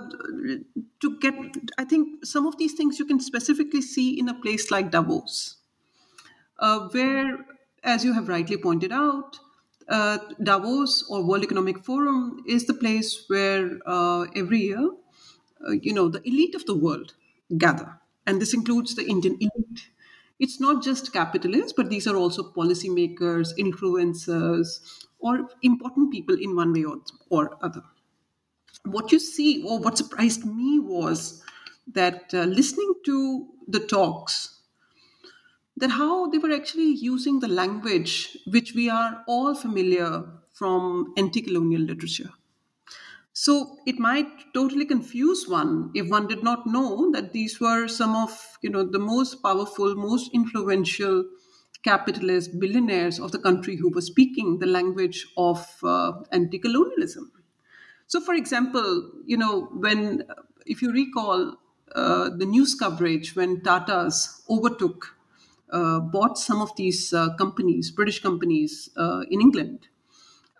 to 1.01 1.18
get, 1.18 1.35
I 1.78 1.85
think 1.85 2.26
some 2.26 2.47
of 2.47 2.59
these 2.59 2.74
things 2.74 2.99
you 2.99 3.07
can 3.07 3.18
specifically 3.20 3.80
see 3.80 4.18
in 4.18 4.28
a 4.28 4.35
place 4.35 4.70
like 4.70 4.91
Davos, 4.91 5.57
uh, 6.59 6.88
where, 6.88 7.46
as 7.82 8.05
you 8.05 8.12
have 8.12 8.28
rightly 8.28 8.57
pointed 8.57 8.92
out, 8.92 9.38
uh, 9.88 10.18
Davos 10.42 11.05
or 11.11 11.24
World 11.26 11.44
Economic 11.44 11.84
Forum 11.84 12.42
is 12.46 12.66
the 12.66 12.74
place 12.74 13.24
where 13.28 13.78
uh, 13.86 14.22
every 14.34 14.61
year, 14.61 14.90
uh, 15.66 15.72
you 15.72 15.92
know, 15.92 16.09
the 16.09 16.26
elite 16.26 16.55
of 16.55 16.64
the 16.66 16.74
world 16.76 17.14
gather 17.59 18.00
and 18.26 18.40
this 18.40 18.55
includes 18.55 18.94
the 18.94 19.05
Indian 19.07 19.36
elite. 19.40 19.90
It's 20.38 20.59
not 20.61 20.82
just 20.82 21.12
capitalists, 21.12 21.72
but 21.72 21.90
these 21.90 22.07
are 22.07 22.16
also 22.16 22.50
policymakers, 22.52 23.57
influencers, 23.59 24.80
or 25.18 25.48
important 25.62 26.11
people 26.11 26.36
in 26.40 26.57
one 26.57 26.72
way 26.72 26.84
or, 26.84 26.96
or 27.30 27.57
other. 27.62 27.82
What 28.84 29.12
you 29.12 29.18
see, 29.18 29.62
or 29.64 29.78
what 29.80 29.96
surprised 29.98 30.44
me, 30.44 30.78
was 30.78 31.42
that 31.86 32.32
uh, 32.34 32.44
listening 32.44 32.94
to 33.05 33.48
the 33.66 33.80
talks, 33.80 34.53
that 35.77 35.91
how 35.91 36.27
they 36.29 36.39
were 36.39 36.53
actually 36.53 36.93
using 36.95 37.41
the 37.41 37.49
language 37.49 38.37
which 38.47 38.75
we 38.75 38.89
are 38.89 39.25
all 39.27 39.55
familiar 39.55 40.25
from 40.53 41.12
anti 41.16 41.43
colonial 41.43 41.83
literature 41.83 42.31
so 43.33 43.79
it 43.87 43.99
might 43.99 44.29
totally 44.55 44.85
confuse 44.85 45.49
one 45.49 45.91
if 45.95 46.09
one 46.09 46.27
did 46.29 46.43
not 46.43 46.66
know 46.66 47.11
that 47.12 47.33
these 47.33 47.61
were 47.61 47.89
some 47.89 48.14
of 48.14 48.59
you 48.62 48.70
know 48.70 48.85
the 48.85 48.99
most 48.99 49.43
powerful, 49.43 49.95
most 49.97 50.31
influential 50.33 51.25
capitalist 51.83 52.59
billionaires 52.61 53.18
of 53.18 53.33
the 53.33 53.39
country 53.39 53.77
who 53.77 53.91
were 53.91 54.01
speaking 54.01 54.59
the 54.59 54.66
language 54.66 55.27
of 55.37 55.68
uh, 55.83 56.12
anti-colonialism. 56.33 57.31
So, 58.07 58.20
for 58.20 58.35
example, 58.35 59.12
you 59.27 59.37
know 59.37 59.66
when 59.66 60.25
if 60.66 60.83
you 60.83 60.93
recall 60.93 61.57
uh, 61.95 62.31
the 62.31 62.47
news 62.47 62.75
coverage 62.75 63.37
when 63.37 63.62
Tata's 63.62 64.45
overtook, 64.51 65.16
bought 65.70 66.38
some 66.38 66.60
of 66.60 66.74
these 66.76 67.12
uh, 67.12 67.34
companies, 67.36 67.90
British 67.90 68.20
companies 68.22 68.90
uh, 68.96 69.22
in 69.30 69.40
England 69.40 69.88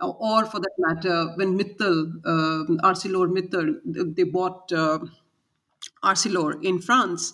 or 0.01 0.45
for 0.45 0.61
that 0.61 0.73
matter, 0.79 1.33
when 1.37 1.57
Mittal, 1.59 2.13
uh, 2.27 2.65
ArcelorMittal, 2.89 4.15
they 4.17 4.25
bought 4.25 4.71
uh, 4.73 4.99
Arcelor 6.05 6.63
in 6.65 6.81
France, 6.81 7.33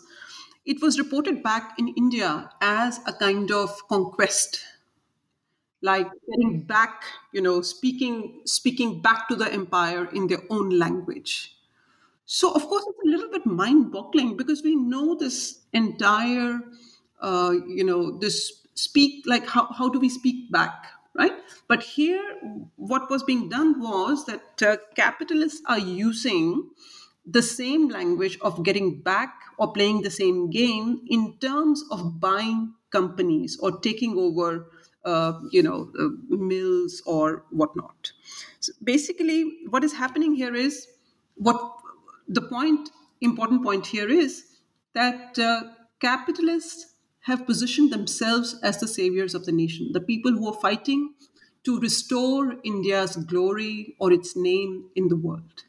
it 0.65 0.81
was 0.81 0.99
reported 0.99 1.43
back 1.43 1.79
in 1.79 1.89
India 1.89 2.51
as 2.63 2.99
a 3.07 3.13
kind 3.13 3.51
of 3.51 3.87
conquest, 3.89 4.65
like 5.83 6.09
getting 6.29 6.63
back, 6.63 7.05
you 7.33 7.41
know, 7.41 7.63
speaking 7.63 8.43
speaking 8.45 9.01
back 9.01 9.29
to 9.29 9.35
the 9.37 9.51
empire 9.53 10.09
in 10.13 10.27
their 10.27 10.43
own 10.51 10.71
language. 10.71 11.57
So, 12.27 12.53
of 12.53 12.63
course, 12.69 12.85
it's 12.89 13.01
a 13.07 13.11
little 13.11 13.31
bit 13.31 13.47
mind-boggling 13.47 14.37
because 14.37 14.63
we 14.63 14.77
know 14.77 15.15
this 15.17 15.61
entire, 15.73 16.61
uh, 17.21 17.53
you 17.67 17.85
know, 17.85 18.19
this 18.19 18.53
speak 18.75 19.25
like 19.27 19.47
how 19.47 19.67
how 19.73 19.89
do 19.89 19.99
we 19.99 20.09
speak 20.09 20.51
back 20.51 20.87
right? 21.15 21.33
But 21.69 21.83
here, 21.83 22.23
what 22.77 23.11
was 23.11 23.23
being 23.23 23.49
done 23.49 23.81
was 23.81 24.27
that 24.27 24.63
uh, 24.63 24.77
capitalists 24.95 25.63
are 25.67 25.79
using 25.79 26.71
the 27.27 27.43
same 27.43 27.89
language 27.89 28.39
of 28.41 28.63
getting 28.65 29.01
back 29.01 29.35
or 29.59 29.73
playing 29.73 30.03
the 30.03 30.11
same 30.11 30.51
game 30.51 31.03
in 31.09 31.37
terms 31.39 31.85
of 31.91 32.21
buying 32.21 32.75
companies 32.91 33.59
or 33.61 33.79
taking 33.81 34.17
over, 34.19 34.67
uh, 35.05 35.35
you 35.51 35.63
know, 35.63 35.93
uh, 35.99 36.09
mills 36.29 37.03
or 37.07 37.45
whatnot. 37.51 38.13
So 38.61 38.73
basically, 38.83 39.59
what 39.69 39.85
is 39.85 39.93
happening 39.93 40.35
here 40.35 40.55
is 40.55 40.87
what 41.37 41.61
the 42.29 42.43
point, 42.43 42.91
important 43.21 43.63
point 43.63 43.87
here 43.87 44.09
is 44.09 44.45
that 44.95 45.39
uh, 45.39 45.63
capitalists 46.01 46.90
have 47.23 47.47
positioned 47.47 47.93
themselves 47.93 48.57
as 48.63 48.79
the 48.81 48.89
saviors 48.89 49.35
of 49.35 49.45
the 49.45 49.53
nation, 49.53 49.91
the 49.93 50.01
people 50.01 50.33
who 50.33 50.47
are 50.49 50.61
fighting 50.61 51.15
to 51.65 51.79
restore 51.81 52.57
India's 52.65 53.17
glory 53.17 53.95
or 54.01 54.13
its 54.13 54.35
name 54.37 54.91
in 54.97 55.09
the 55.09 55.17
world. 55.17 55.65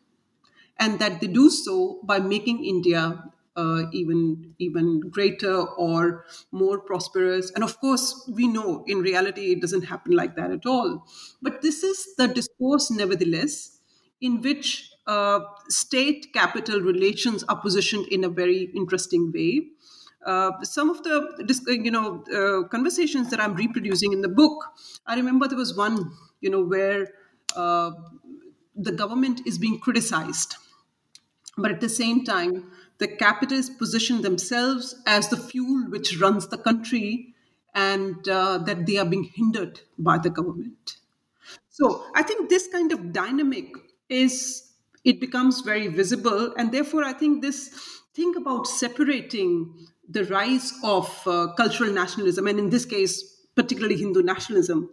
And 0.80 1.00
that 1.00 1.22
they 1.22 1.28
do 1.28 1.50
so 1.50 2.00
by 2.04 2.20
making 2.20 2.66
India 2.66 3.24
uh, 3.56 3.84
even 3.92 4.56
even 4.58 5.02
greater 5.12 5.54
or 5.62 6.26
more 6.52 6.80
prosperous. 6.80 7.52
And 7.52 7.64
of 7.64 7.80
course, 7.80 8.28
we 8.34 8.48
know 8.48 8.84
in 8.88 9.00
reality 9.00 9.52
it 9.52 9.62
doesn't 9.62 9.84
happen 9.84 10.14
like 10.14 10.36
that 10.38 10.52
at 10.52 10.66
all. 10.66 11.06
But 11.42 11.62
this 11.62 11.84
is 11.84 12.16
the 12.16 12.28
discourse, 12.30 12.90
nevertheless, 12.90 13.80
in 14.22 14.42
which 14.42 14.90
uh, 15.06 15.42
state 15.68 16.34
capital 16.34 16.80
relations 16.82 17.44
are 17.44 17.60
positioned 17.62 18.08
in 18.08 18.24
a 18.24 18.30
very 18.30 18.72
interesting 18.74 19.32
way. 19.32 19.68
Uh, 20.26 20.52
some 20.64 20.90
of 20.90 21.02
the 21.04 21.16
uh, 21.68 21.72
you 21.72 21.92
know 21.92 22.24
uh, 22.34 22.68
conversations 22.68 23.30
that 23.32 23.40
I'm 23.40 23.56
reproducing 23.56 24.14
in 24.14 24.22
the 24.22 24.30
book, 24.30 24.66
I 25.08 25.16
remember 25.16 25.48
there 25.48 25.58
was 25.58 25.76
one 25.76 26.12
you 26.42 26.50
know 26.50 26.64
where 26.64 27.08
uh, 27.56 27.92
the 28.76 28.92
government 28.92 29.42
is 29.46 29.58
being 29.58 29.80
criticized, 29.80 30.56
but 31.58 31.72
at 31.72 31.82
the 31.82 31.90
same 31.90 32.24
time, 32.24 32.72
the 32.98 33.08
capitalists 33.08 33.76
position 33.76 34.22
themselves 34.22 34.96
as 35.06 35.30
the 35.30 35.38
fuel 35.38 35.90
which 35.90 36.18
runs 36.20 36.48
the 36.48 36.58
country, 36.58 37.34
and 37.74 38.28
uh, 38.30 38.58
that 38.60 38.86
they 38.86 38.98
are 38.98 39.06
being 39.06 39.24
hindered 39.24 39.82
by 39.98 40.18
the 40.18 40.30
government. 40.30 40.98
So 41.70 42.06
I 42.16 42.24
think 42.24 42.50
this 42.50 42.68
kind 42.68 42.92
of 42.92 43.14
dynamic 43.14 43.74
is 44.10 44.72
it 45.06 45.20
becomes 45.22 45.62
very 45.62 45.88
visible, 45.88 46.54
and 46.58 46.72
therefore 46.72 47.04
I 47.04 47.14
think 47.14 47.42
this 47.42 47.70
thing 48.16 48.36
about 48.38 48.68
separating 48.68 49.88
the 50.12 50.26
rise 50.26 50.74
of 50.84 51.08
uh, 51.26 51.54
cultural 51.56 51.92
nationalism, 51.92 52.48
and 52.48 52.60
in 52.60 52.70
this 52.70 52.86
case, 52.86 53.46
particularly 53.56 53.98
Hindu 53.98 54.22
nationalism, 54.24 54.90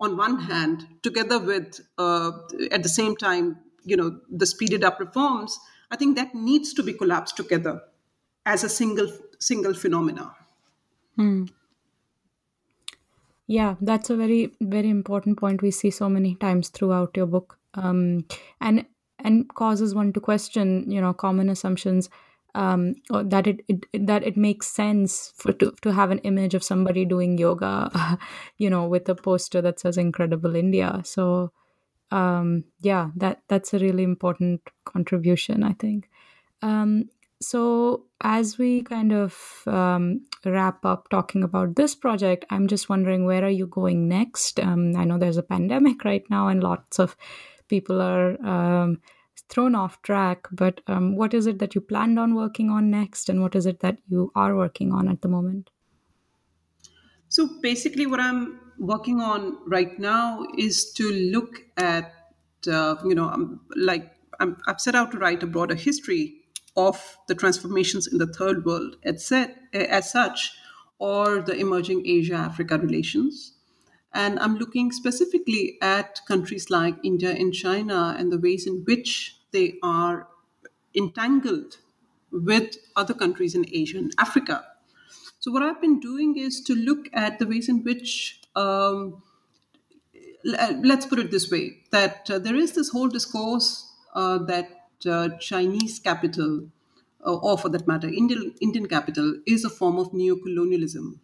on 0.00 0.16
one 0.16 0.40
hand, 0.40 0.86
together 1.02 1.38
with, 1.38 1.80
uh, 1.98 2.32
at 2.70 2.82
the 2.82 2.88
same 2.88 3.16
time, 3.16 3.58
you 3.84 3.96
know, 3.96 4.20
the 4.30 4.46
speeded 4.46 4.84
up 4.84 5.00
reforms, 5.00 5.58
I 5.90 5.96
think 5.96 6.16
that 6.16 6.34
needs 6.34 6.74
to 6.74 6.82
be 6.82 6.92
collapsed 6.92 7.36
together 7.36 7.80
as 8.44 8.64
a 8.64 8.68
single 8.68 9.10
single 9.38 9.74
phenomena. 9.74 10.34
Hmm. 11.16 11.44
Yeah, 13.46 13.76
that's 13.80 14.10
a 14.10 14.16
very 14.16 14.52
very 14.60 14.90
important 14.90 15.38
point 15.38 15.62
we 15.62 15.70
see 15.70 15.90
so 15.90 16.08
many 16.08 16.34
times 16.34 16.68
throughout 16.68 17.16
your 17.16 17.26
book, 17.26 17.58
um, 17.74 18.26
and 18.60 18.84
and 19.18 19.52
causes 19.54 19.94
one 19.94 20.12
to 20.12 20.20
question, 20.20 20.90
you 20.90 21.00
know, 21.00 21.14
common 21.14 21.48
assumptions 21.48 22.10
um, 22.54 22.94
that 23.10 23.46
it, 23.46 23.60
it, 23.68 24.06
that 24.06 24.24
it 24.24 24.36
makes 24.36 24.66
sense 24.66 25.32
for 25.36 25.52
to, 25.52 25.72
to 25.82 25.92
have 25.92 26.10
an 26.10 26.18
image 26.20 26.54
of 26.54 26.64
somebody 26.64 27.04
doing 27.04 27.38
yoga, 27.38 28.18
you 28.58 28.70
know, 28.70 28.86
with 28.86 29.08
a 29.08 29.14
poster 29.14 29.60
that 29.62 29.80
says 29.80 29.98
"Incredible 29.98 30.56
India." 30.56 31.00
So, 31.04 31.52
um, 32.10 32.64
yeah, 32.80 33.10
that 33.16 33.42
that's 33.48 33.74
a 33.74 33.78
really 33.78 34.02
important 34.02 34.62
contribution, 34.84 35.62
I 35.62 35.74
think. 35.74 36.08
Um, 36.62 37.10
so, 37.40 38.06
as 38.20 38.58
we 38.58 38.82
kind 38.82 39.12
of 39.12 39.62
um, 39.66 40.22
wrap 40.44 40.84
up 40.84 41.08
talking 41.10 41.44
about 41.44 41.76
this 41.76 41.94
project, 41.94 42.44
I'm 42.50 42.66
just 42.66 42.88
wondering 42.88 43.24
where 43.24 43.44
are 43.44 43.50
you 43.50 43.66
going 43.66 44.08
next? 44.08 44.58
Um, 44.58 44.96
I 44.96 45.04
know 45.04 45.18
there's 45.18 45.36
a 45.36 45.42
pandemic 45.42 46.04
right 46.04 46.24
now, 46.30 46.48
and 46.48 46.62
lots 46.62 46.98
of 46.98 47.16
people 47.68 48.00
are 48.00 48.40
um, 48.44 49.00
thrown 49.48 49.74
off 49.74 50.00
track. 50.02 50.46
But 50.52 50.80
um, 50.86 51.16
what 51.16 51.34
is 51.34 51.46
it 51.46 51.58
that 51.58 51.74
you 51.74 51.80
planned 51.80 52.18
on 52.18 52.34
working 52.34 52.70
on 52.70 52.90
next, 52.90 53.28
and 53.28 53.40
what 53.42 53.54
is 53.54 53.66
it 53.66 53.80
that 53.80 53.98
you 54.08 54.30
are 54.34 54.54
working 54.56 54.92
on 54.92 55.08
at 55.08 55.22
the 55.22 55.28
moment? 55.28 55.70
So 57.28 57.48
basically, 57.60 58.06
what 58.06 58.20
I'm 58.20 58.60
working 58.78 59.20
on 59.20 59.58
right 59.66 59.98
now 59.98 60.46
is 60.56 60.92
to 60.92 61.10
look 61.10 61.62
at, 61.76 62.12
uh, 62.70 62.96
you 63.04 63.14
know, 63.14 63.28
I'm, 63.28 63.60
like 63.76 64.12
i 64.40 64.46
have 64.66 64.80
set 64.80 64.94
out 64.94 65.10
to 65.10 65.18
write 65.18 65.42
a 65.42 65.46
broader 65.46 65.74
history 65.74 66.36
of 66.76 67.18
the 67.26 67.34
transformations 67.34 68.06
in 68.06 68.18
the 68.18 68.26
third 68.26 68.64
world 68.64 68.96
as, 69.02 69.24
set, 69.24 69.56
as 69.72 70.10
such, 70.10 70.52
or 70.98 71.40
the 71.40 71.56
emerging 71.56 72.06
Asia 72.06 72.34
Africa 72.34 72.78
relations. 72.78 73.54
And 74.14 74.38
I'm 74.38 74.56
looking 74.56 74.92
specifically 74.92 75.76
at 75.82 76.20
countries 76.26 76.70
like 76.70 76.96
India 77.02 77.30
and 77.30 77.52
China 77.52 78.14
and 78.16 78.32
the 78.32 78.38
ways 78.38 78.66
in 78.66 78.84
which 78.86 79.37
they 79.52 79.78
are 79.82 80.28
entangled 80.94 81.78
with 82.30 82.76
other 82.96 83.14
countries 83.14 83.54
in 83.54 83.64
Asia 83.72 83.98
and 83.98 84.12
Africa. 84.18 84.64
So, 85.40 85.52
what 85.52 85.62
I've 85.62 85.80
been 85.80 86.00
doing 86.00 86.36
is 86.36 86.60
to 86.62 86.74
look 86.74 87.08
at 87.12 87.38
the 87.38 87.46
ways 87.46 87.68
in 87.68 87.84
which, 87.84 88.40
um, 88.56 89.22
let's 90.44 91.06
put 91.06 91.18
it 91.18 91.30
this 91.30 91.50
way, 91.50 91.82
that 91.90 92.30
uh, 92.30 92.38
there 92.38 92.56
is 92.56 92.72
this 92.72 92.90
whole 92.90 93.08
discourse 93.08 93.92
uh, 94.14 94.38
that 94.38 94.68
uh, 95.08 95.28
Chinese 95.38 95.98
capital, 95.98 96.68
uh, 97.24 97.36
or 97.36 97.56
for 97.56 97.68
that 97.68 97.86
matter, 97.86 98.08
Indian, 98.08 98.54
Indian 98.60 98.86
capital, 98.86 99.36
is 99.46 99.64
a 99.64 99.70
form 99.70 99.96
of 99.98 100.10
neocolonialism, 100.12 101.18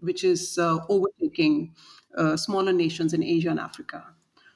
which 0.00 0.24
is 0.24 0.58
uh, 0.58 0.78
overtaking 0.88 1.74
uh, 2.16 2.36
smaller 2.36 2.72
nations 2.72 3.14
in 3.14 3.22
Asia 3.22 3.50
and 3.50 3.60
Africa. 3.60 4.04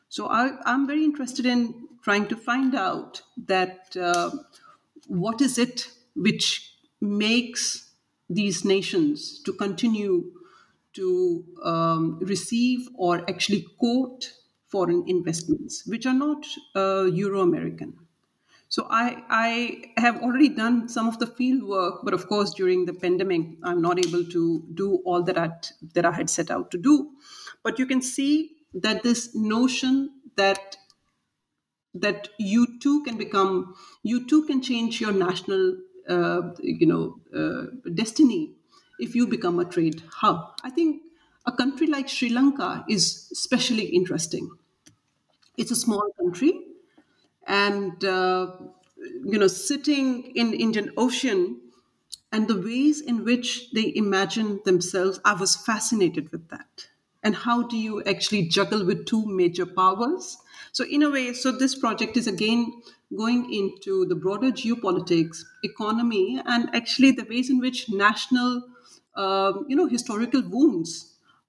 So 0.08 0.26
I, 0.26 0.50
am 0.66 0.86
very 0.86 1.04
interested 1.04 1.46
in 1.46 1.88
trying 2.04 2.26
to 2.28 2.36
find 2.36 2.74
out 2.74 3.22
that 3.36 3.96
uh, 3.96 4.30
what 5.08 5.40
is 5.40 5.58
it 5.58 5.88
which 6.14 6.76
makes 7.00 7.90
these 8.28 8.64
nations 8.64 9.42
to 9.42 9.52
continue 9.52 10.30
to 10.92 11.44
um, 11.64 12.18
receive 12.20 12.88
or 12.96 13.28
actually 13.28 13.66
quote 13.78 14.32
foreign 14.68 15.04
investments, 15.06 15.86
which 15.86 16.06
are 16.06 16.14
not 16.14 16.44
uh, 16.74 17.04
Euro 17.04 17.40
American. 17.40 17.94
So 18.68 18.86
I, 18.90 19.22
I 19.28 20.00
have 20.00 20.20
already 20.20 20.48
done 20.48 20.88
some 20.88 21.06
of 21.06 21.18
the 21.18 21.26
field 21.26 21.62
work, 21.62 22.00
but 22.02 22.14
of 22.14 22.26
course 22.26 22.52
during 22.54 22.86
the 22.86 22.92
pandemic, 22.92 23.42
I'm 23.62 23.80
not 23.80 24.04
able 24.04 24.24
to 24.24 24.64
do 24.74 25.00
all 25.04 25.22
that 25.22 25.38
I, 25.38 25.50
that 25.94 26.04
I 26.04 26.12
had 26.12 26.28
set 26.28 26.50
out 26.50 26.70
to 26.72 26.78
do. 26.78 27.10
But 27.62 27.78
you 27.78 27.86
can 27.86 28.02
see 28.02 28.50
that 28.74 29.02
this 29.02 29.34
notion 29.34 30.10
that 30.36 30.76
that 31.94 32.28
you 32.38 32.78
too 32.80 33.02
can 33.04 33.16
become 33.16 33.74
you 34.02 34.26
too 34.26 34.44
can 34.46 34.60
change 34.62 35.00
your 35.00 35.12
national 35.12 35.78
uh, 36.08 36.42
you 36.60 36.86
know 36.86 37.20
uh, 37.34 37.66
destiny 37.94 38.52
if 38.98 39.14
you 39.14 39.26
become 39.26 39.58
a 39.58 39.64
trade 39.64 40.02
hub. 40.10 40.58
I 40.62 40.70
think 40.70 41.02
a 41.46 41.52
country 41.52 41.86
like 41.86 42.08
sri 42.08 42.28
lanka 42.30 42.84
is 42.88 43.28
especially 43.32 43.86
interesting. 43.86 44.50
It's 45.56 45.70
a 45.70 45.76
small 45.76 46.12
country 46.20 46.52
and 47.46 48.04
uh, 48.04 48.56
you 48.98 49.38
know 49.38 49.48
sitting 49.48 50.24
in 50.36 50.54
indian 50.54 50.90
ocean 50.96 51.60
and 52.32 52.48
the 52.48 52.60
ways 52.60 53.00
in 53.00 53.24
which 53.24 53.70
they 53.72 53.94
imagine 53.96 54.60
themselves 54.64 55.20
i 55.24 55.34
was 55.34 55.56
fascinated 55.56 56.32
with 56.32 56.48
that. 56.50 56.88
And 57.22 57.36
how 57.36 57.62
do 57.64 57.76
you 57.78 58.02
actually 58.04 58.48
juggle 58.48 58.84
with 58.86 59.06
two 59.06 59.26
major 59.26 59.66
powers 59.66 60.38
so 60.74 60.84
in 60.96 61.02
a 61.02 61.10
way 61.10 61.32
so 61.32 61.50
this 61.52 61.74
project 61.82 62.16
is 62.20 62.26
again 62.26 62.62
going 63.16 63.42
into 63.58 64.04
the 64.06 64.14
broader 64.24 64.50
geopolitics 64.60 65.42
economy 65.62 66.40
and 66.44 66.68
actually 66.74 67.10
the 67.12 67.26
ways 67.30 67.48
in 67.48 67.60
which 67.60 67.88
national 67.88 68.62
uh, 69.14 69.52
you 69.68 69.76
know 69.76 69.86
historical 69.86 70.42
wounds 70.56 70.94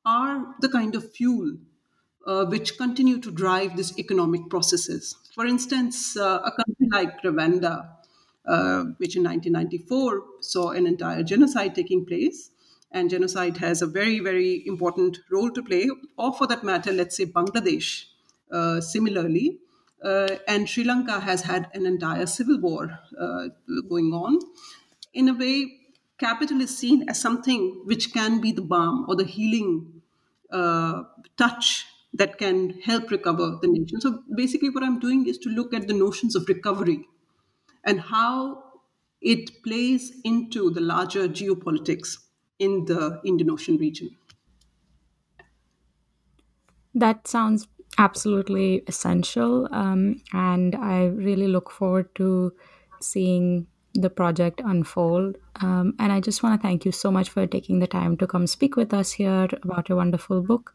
are 0.05 0.55
the 0.61 0.69
kind 0.69 0.93
of 0.95 1.11
fuel 1.11 1.57
uh, 2.27 2.45
which 2.45 2.77
continue 2.77 3.19
to 3.19 3.31
drive 3.31 3.75
these 3.77 3.97
economic 3.99 4.49
processes. 4.49 5.15
For 5.33 5.45
instance 5.45 6.15
uh, 6.15 6.39
a 6.45 6.51
country 6.51 6.87
like 6.91 7.21
rwanda 7.23 7.73
uh, 8.45 8.83
which 8.97 9.15
in 9.15 9.23
1994 9.23 10.23
saw 10.41 10.69
an 10.69 10.85
entire 10.85 11.23
genocide 11.23 11.73
taking 11.73 12.05
place 12.05 12.51
and 12.91 13.09
genocide 13.09 13.57
has 13.57 13.81
a 13.81 13.87
very, 13.87 14.19
very 14.19 14.65
important 14.65 15.19
role 15.29 15.51
to 15.51 15.61
play, 15.61 15.89
or 16.17 16.33
for 16.33 16.47
that 16.47 16.63
matter, 16.63 16.93
let's 16.93 17.17
say 17.17 17.25
Bangladesh, 17.25 18.05
similarly. 18.81 19.59
Uh, 20.03 20.37
and 20.47 20.69
Sri 20.69 20.83
Lanka 20.83 21.19
has 21.19 21.41
had 21.43 21.69
an 21.73 21.85
entire 21.85 22.25
civil 22.27 22.59
war 22.59 22.99
uh, 23.19 23.47
going 23.89 24.13
on. 24.13 24.37
In 25.13 25.29
a 25.29 25.33
way, 25.33 25.79
capital 26.19 26.61
is 26.61 26.77
seen 26.77 27.09
as 27.09 27.19
something 27.19 27.81
which 27.85 28.13
can 28.13 28.39
be 28.41 28.51
the 28.51 28.61
balm 28.61 29.05
or 29.07 29.15
the 29.15 29.23
healing 29.23 30.01
uh, 30.51 31.03
touch 31.37 31.85
that 32.13 32.37
can 32.37 32.81
help 32.81 33.09
recover 33.11 33.57
the 33.61 33.67
nation. 33.67 33.99
So 33.99 34.23
basically, 34.35 34.69
what 34.69 34.83
I'm 34.83 34.99
doing 34.99 35.27
is 35.27 35.37
to 35.39 35.49
look 35.49 35.73
at 35.73 35.87
the 35.87 35.93
notions 35.93 36.35
of 36.35 36.47
recovery 36.47 37.07
and 37.83 37.99
how 38.01 38.63
it 39.21 39.63
plays 39.63 40.19
into 40.23 40.69
the 40.69 40.81
larger 40.81 41.27
geopolitics 41.27 42.17
in 42.59 42.85
the 42.85 43.21
Indian 43.25 43.49
Ocean 43.51 43.77
region. 43.77 44.15
That 46.95 47.27
sounds 47.27 47.67
absolutely 47.97 48.83
essential. 48.87 49.67
Um, 49.71 50.21
and 50.33 50.75
I 50.75 51.05
really 51.05 51.47
look 51.47 51.71
forward 51.71 52.13
to 52.15 52.53
seeing 53.01 53.67
the 53.93 54.09
project 54.09 54.61
unfold. 54.63 55.37
Um, 55.61 55.95
and 55.99 56.11
I 56.11 56.19
just 56.19 56.43
want 56.43 56.59
to 56.59 56.67
thank 56.67 56.85
you 56.85 56.91
so 56.91 57.11
much 57.11 57.29
for 57.29 57.47
taking 57.47 57.79
the 57.79 57.87
time 57.87 58.17
to 58.17 58.27
come 58.27 58.47
speak 58.47 58.75
with 58.75 58.93
us 58.93 59.13
here 59.13 59.47
about 59.63 59.89
your 59.89 59.97
wonderful 59.97 60.41
book 60.41 60.73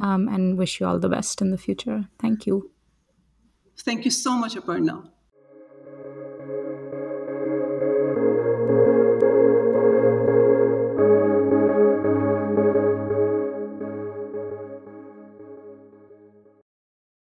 um, 0.00 0.28
and 0.28 0.58
wish 0.58 0.80
you 0.80 0.86
all 0.86 0.98
the 0.98 1.08
best 1.08 1.40
in 1.40 1.50
the 1.50 1.58
future. 1.58 2.08
Thank 2.18 2.46
you. 2.46 2.70
Thank 3.78 4.04
you 4.04 4.10
so 4.10 4.36
much, 4.36 4.54
Aparna. 4.54 5.10